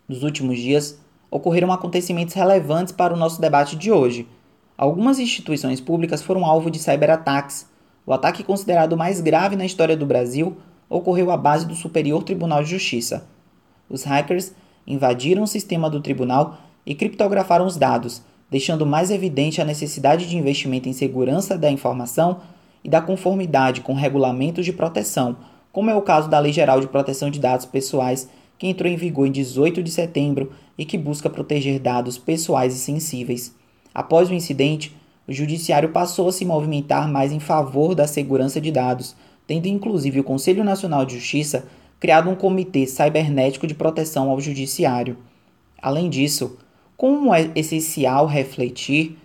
Nos 0.08 0.24
últimos 0.24 0.60
dias, 0.60 1.00
ocorreram 1.32 1.72
acontecimentos 1.72 2.36
relevantes 2.36 2.92
para 2.92 3.14
o 3.14 3.18
nosso 3.18 3.40
debate 3.40 3.78
de 3.78 3.92
hoje. 3.92 4.28
Algumas 4.78 5.20
instituições 5.20 5.80
públicas 5.80 6.22
foram 6.22 6.46
alvo 6.46 6.70
de 6.70 6.80
cyberataques 6.80 7.72
o 8.06 8.14
ataque 8.14 8.44
considerado 8.44 8.98
mais 8.98 9.22
grave 9.22 9.56
na 9.56 9.66
história 9.66 9.96
do 9.96 10.06
Brasil 10.06 10.58
ocorreu 10.90 11.32
à 11.32 11.38
base 11.38 11.66
do 11.66 11.76
Superior 11.76 12.24
Tribunal 12.24 12.64
de 12.64 12.70
Justiça. 12.70 13.28
Os 13.90 14.04
hackers 14.04 14.54
invadiram 14.86 15.44
o 15.44 15.48
sistema 15.48 15.90
do 15.90 16.02
tribunal 16.02 16.58
e 16.86 16.94
criptografaram 16.94 17.66
os 17.66 17.78
dados, 17.78 18.22
deixando 18.50 18.86
mais 18.86 19.10
evidente 19.10 19.62
a 19.62 19.66
necessidade 19.66 20.28
de 20.28 20.38
investimento 20.38 20.90
em 20.90 20.94
segurança 20.94 21.58
da 21.58 21.72
informação 21.72 22.42
e 22.84 22.90
da 22.90 23.02
conformidade 23.02 23.82
com 23.82 23.94
regulamentos 23.94 24.66
de 24.66 24.74
proteção, 24.74 25.38
como 25.72 25.90
é 25.90 25.96
o 25.96 26.02
caso 26.02 26.30
da 26.30 26.40
Lei 26.40 26.52
Geral 26.52 26.80
de 26.80 26.88
Proteção 26.88 27.32
de 27.32 27.40
Dados 27.40 27.66
Pessoais, 27.66 28.30
que 28.58 28.68
entrou 28.68 28.92
em 28.92 28.96
vigor 28.96 29.26
em 29.26 29.32
18 29.32 29.82
de 29.82 29.90
setembro 29.90 30.52
e 30.78 30.86
que 30.86 30.98
busca 30.98 31.30
proteger 31.30 31.80
dados 31.80 32.18
pessoais 32.18 32.76
e 32.76 32.80
sensíveis. 32.80 33.56
Após 33.94 34.30
o 34.30 34.34
incidente, 34.34 34.96
o 35.28 35.32
Judiciário 35.32 35.90
passou 35.90 36.28
a 36.28 36.32
se 36.32 36.46
movimentar 36.46 37.08
mais 37.08 37.32
em 37.32 37.40
favor 37.40 37.96
da 37.96 38.06
segurança 38.08 38.60
de 38.60 38.72
dados, 38.72 39.16
tendo 39.48 39.68
inclusive 39.68 40.20
o 40.20 40.24
Conselho 40.24 40.64
Nacional 40.64 41.06
de 41.06 41.16
Justiça 41.16 41.66
criado 42.00 42.30
um 42.30 42.36
comitê 42.36 42.86
cibernético 42.86 43.66
de 43.66 43.74
proteção 43.74 44.30
ao 44.30 44.42
Judiciário. 44.42 45.18
Além 45.82 46.10
disso, 46.10 46.58
como 46.98 47.34
é 47.34 47.50
essencial 47.56 48.26
refletir, 48.26 49.18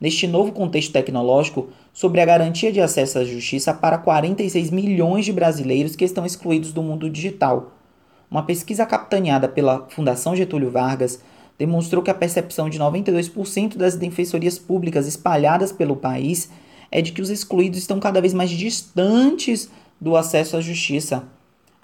neste 0.00 0.26
novo 0.26 0.50
contexto 0.50 0.92
tecnológico, 0.92 1.68
sobre 1.92 2.20
a 2.20 2.24
garantia 2.24 2.72
de 2.72 2.80
acesso 2.80 3.20
à 3.20 3.24
justiça 3.24 3.72
para 3.72 3.98
46 3.98 4.70
milhões 4.70 5.24
de 5.24 5.32
brasileiros 5.32 5.94
que 5.94 6.04
estão 6.04 6.26
excluídos 6.26 6.72
do 6.72 6.82
mundo 6.82 7.08
digital. 7.08 7.72
Uma 8.28 8.42
pesquisa 8.42 8.84
capitaneada 8.84 9.48
pela 9.48 9.86
Fundação 9.88 10.34
Getúlio 10.34 10.70
Vargas 10.70 11.22
demonstrou 11.58 12.02
que 12.02 12.10
a 12.10 12.14
percepção 12.14 12.68
de 12.68 12.78
92% 12.78 13.76
das 13.76 13.96
defensorias 13.96 14.58
públicas 14.58 15.06
espalhadas 15.06 15.72
pelo 15.72 15.96
país 15.96 16.50
é 16.90 17.00
de 17.00 17.12
que 17.12 17.22
os 17.22 17.30
excluídos 17.30 17.78
estão 17.78 17.98
cada 17.98 18.20
vez 18.20 18.34
mais 18.34 18.50
distantes 18.50 19.70
do 20.00 20.16
acesso 20.16 20.56
à 20.56 20.60
justiça. 20.60 21.24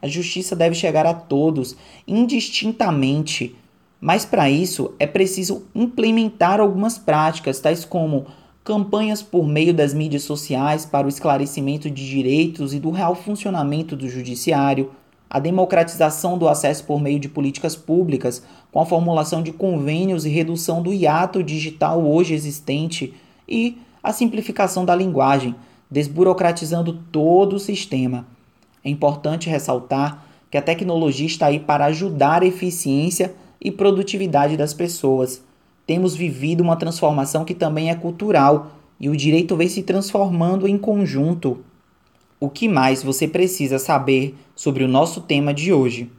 A 0.03 0.09
justiça 0.09 0.57
deve 0.57 0.75
chegar 0.75 1.07
a 1.07 1.15
todos, 1.15 1.77
indistintamente, 2.07 3.55
mas 4.01 4.25
para 4.25 4.49
isso 4.51 4.95
é 4.99 5.07
preciso 5.07 5.65
implementar 5.75 6.59
algumas 6.59 6.97
práticas, 6.97 7.61
tais 7.61 7.85
como 7.85 8.27
campanhas 8.65 9.23
por 9.23 9.47
meio 9.47 9.75
das 9.75 9.93
mídias 9.93 10.23
sociais 10.23 10.87
para 10.87 11.07
o 11.07 11.09
esclarecimento 11.09 11.91
de 11.91 12.09
direitos 12.09 12.73
e 12.73 12.79
do 12.79 12.91
real 12.91 13.15
funcionamento 13.15 13.97
do 13.97 14.09
judiciário, 14.09 14.91
a 15.31 15.39
democratização 15.39 16.37
do 16.37 16.49
acesso 16.49 16.83
por 16.85 17.01
meio 17.01 17.21
de 17.21 17.29
políticas 17.29 17.77
públicas, 17.77 18.43
com 18.73 18.81
a 18.81 18.87
formulação 18.87 19.43
de 19.43 19.53
convênios 19.53 20.27
e 20.27 20.29
redução 20.29 20.83
do 20.83 20.93
hiato 20.93 21.41
digital 21.41 22.05
hoje 22.05 22.35
existente, 22.35 23.15
e 23.49 23.79
a 24.03 24.13
simplificação 24.13 24.85
da 24.85 24.95
linguagem, 24.95 25.55
desburocratizando 25.89 27.01
todo 27.13 27.55
o 27.55 27.61
sistema. 27.61 28.27
É 28.85 28.91
importante 28.91 29.49
ressaltar 29.49 30.25
que 30.51 30.59
a 30.59 30.63
tecnologia 30.63 31.27
está 31.27 31.47
aí 31.47 31.61
para 31.61 31.85
ajudar 31.87 32.43
a 32.43 32.47
eficiência 32.47 33.33
e 33.61 33.71
produtividade 33.71 34.57
das 34.57 34.75
pessoas. 34.75 35.43
Temos 35.87 36.15
vivido 36.17 36.61
uma 36.61 36.77
transformação 36.77 37.45
que 37.45 37.55
também 37.55 37.91
é 37.91 37.95
cultural 37.95 38.73
e 38.99 39.09
o 39.09 39.17
direito 39.17 39.57
vem 39.57 39.69
se 39.69 39.83
transformando 39.83 40.67
em 40.67 40.77
conjunto. 40.77 41.65
O 42.43 42.49
que 42.49 42.67
mais 42.67 43.03
você 43.03 43.29
precisa 43.29 43.79
saber 43.79 44.35
sobre 44.57 44.83
o 44.83 44.89
nosso 44.89 45.21
tema 45.21 45.53
de 45.53 45.75
hoje? 45.75 46.11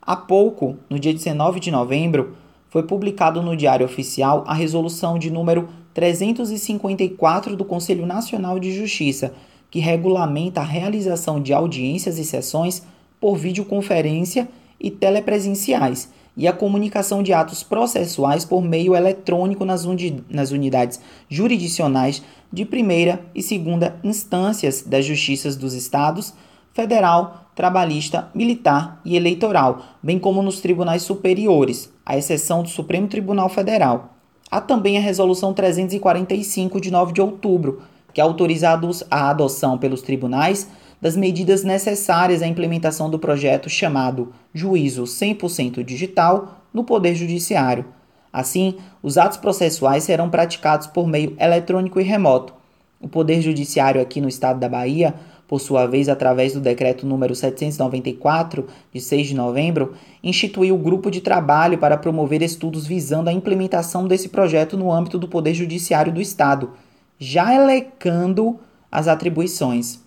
Há 0.00 0.14
pouco, 0.14 0.76
no 0.88 1.00
dia 1.00 1.12
19 1.12 1.58
de 1.58 1.68
novembro, 1.68 2.36
foi 2.68 2.84
publicado 2.84 3.42
no 3.42 3.56
Diário 3.56 3.84
Oficial 3.84 4.44
a 4.46 4.54
resolução 4.54 5.18
de 5.18 5.32
número 5.32 5.68
354 5.94 7.56
do 7.56 7.64
Conselho 7.64 8.06
Nacional 8.06 8.60
de 8.60 8.72
Justiça, 8.72 9.34
que 9.68 9.80
regulamenta 9.80 10.60
a 10.60 10.64
realização 10.64 11.42
de 11.42 11.52
audiências 11.52 12.18
e 12.18 12.24
sessões 12.24 12.86
por 13.20 13.36
videoconferência 13.36 14.48
e 14.78 14.92
telepresenciais 14.92 16.08
e 16.36 16.48
a 16.48 16.52
comunicação 16.52 17.22
de 17.22 17.32
atos 17.32 17.62
processuais 17.62 18.44
por 18.44 18.62
meio 18.62 18.94
eletrônico 18.94 19.64
nas, 19.64 19.86
nas 20.28 20.50
unidades 20.50 21.00
jurisdicionais 21.28 22.22
de 22.52 22.64
primeira 22.64 23.24
e 23.34 23.42
segunda 23.42 23.96
instâncias 24.02 24.82
das 24.82 25.04
justiças 25.04 25.56
dos 25.56 25.74
estados, 25.74 26.34
federal, 26.72 27.46
trabalhista, 27.54 28.30
militar 28.34 29.00
e 29.04 29.16
eleitoral, 29.16 29.82
bem 30.02 30.18
como 30.18 30.42
nos 30.42 30.60
tribunais 30.60 31.02
superiores, 31.02 31.92
à 32.04 32.16
exceção 32.16 32.62
do 32.62 32.68
Supremo 32.68 33.08
Tribunal 33.08 33.48
Federal. 33.48 34.14
Há 34.50 34.60
também 34.60 34.98
a 34.98 35.00
Resolução 35.00 35.52
345 35.52 36.80
de 36.80 36.90
9 36.90 37.12
de 37.12 37.20
outubro, 37.20 37.82
que 38.12 38.20
autoriza 38.20 38.78
a 39.10 39.30
adoção 39.30 39.78
pelos 39.78 40.02
tribunais 40.02 40.68
das 41.02 41.16
medidas 41.16 41.64
necessárias 41.64 42.42
à 42.42 42.46
implementação 42.46 43.10
do 43.10 43.18
projeto 43.18 43.68
chamado 43.68 44.32
Juízo 44.54 45.02
100% 45.02 45.82
Digital 45.82 46.62
no 46.72 46.84
Poder 46.84 47.16
Judiciário. 47.16 47.84
Assim, 48.32 48.76
os 49.02 49.18
atos 49.18 49.36
processuais 49.36 50.04
serão 50.04 50.30
praticados 50.30 50.86
por 50.86 51.08
meio 51.08 51.34
eletrônico 51.40 52.00
e 52.00 52.04
remoto. 52.04 52.54
O 53.00 53.08
Poder 53.08 53.42
Judiciário 53.42 54.00
aqui 54.00 54.20
no 54.20 54.28
estado 54.28 54.60
da 54.60 54.68
Bahia, 54.68 55.12
por 55.48 55.60
sua 55.60 55.86
vez, 55.86 56.08
através 56.08 56.52
do 56.52 56.60
decreto 56.60 57.04
número 57.04 57.34
794 57.34 58.68
de 58.94 59.00
6 59.00 59.26
de 59.26 59.34
novembro, 59.34 59.94
instituiu 60.22 60.76
o 60.76 60.78
grupo 60.78 61.10
de 61.10 61.20
trabalho 61.20 61.78
para 61.78 61.98
promover 61.98 62.42
estudos 62.42 62.86
visando 62.86 63.28
a 63.28 63.32
implementação 63.32 64.06
desse 64.06 64.28
projeto 64.28 64.76
no 64.76 64.92
âmbito 64.92 65.18
do 65.18 65.26
Poder 65.26 65.52
Judiciário 65.52 66.12
do 66.12 66.20
estado, 66.20 66.70
já 67.18 67.52
elecando 67.52 68.60
as 68.90 69.08
atribuições. 69.08 70.00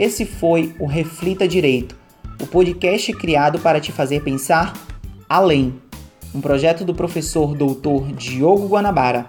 Esse 0.00 0.24
foi 0.24 0.74
o 0.78 0.86
Reflita 0.86 1.46
Direito, 1.46 1.94
o 2.40 2.46
podcast 2.46 3.12
criado 3.12 3.58
para 3.58 3.78
te 3.78 3.92
fazer 3.92 4.22
pensar 4.22 4.72
além. 5.28 5.74
Um 6.34 6.40
projeto 6.40 6.86
do 6.86 6.94
professor 6.94 7.54
doutor 7.54 8.10
Diogo 8.12 8.66
Guanabara. 8.66 9.26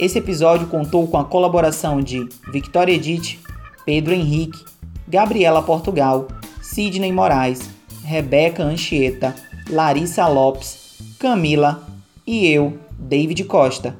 Esse 0.00 0.18
episódio 0.18 0.66
contou 0.66 1.06
com 1.08 1.18
a 1.18 1.26
colaboração 1.26 2.00
de 2.00 2.26
Victoria 2.50 2.94
Edith, 2.94 3.38
Pedro 3.84 4.14
Henrique, 4.14 4.64
Gabriela 5.06 5.60
Portugal, 5.60 6.26
Sidney 6.62 7.12
Moraes, 7.12 7.60
Rebeca 8.02 8.62
Anchieta, 8.62 9.36
Larissa 9.68 10.26
Lopes, 10.26 10.96
Camila 11.18 11.86
e 12.26 12.46
eu, 12.46 12.78
David 12.98 13.44
Costa. 13.44 13.94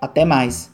Até 0.00 0.24
mais! 0.24 0.73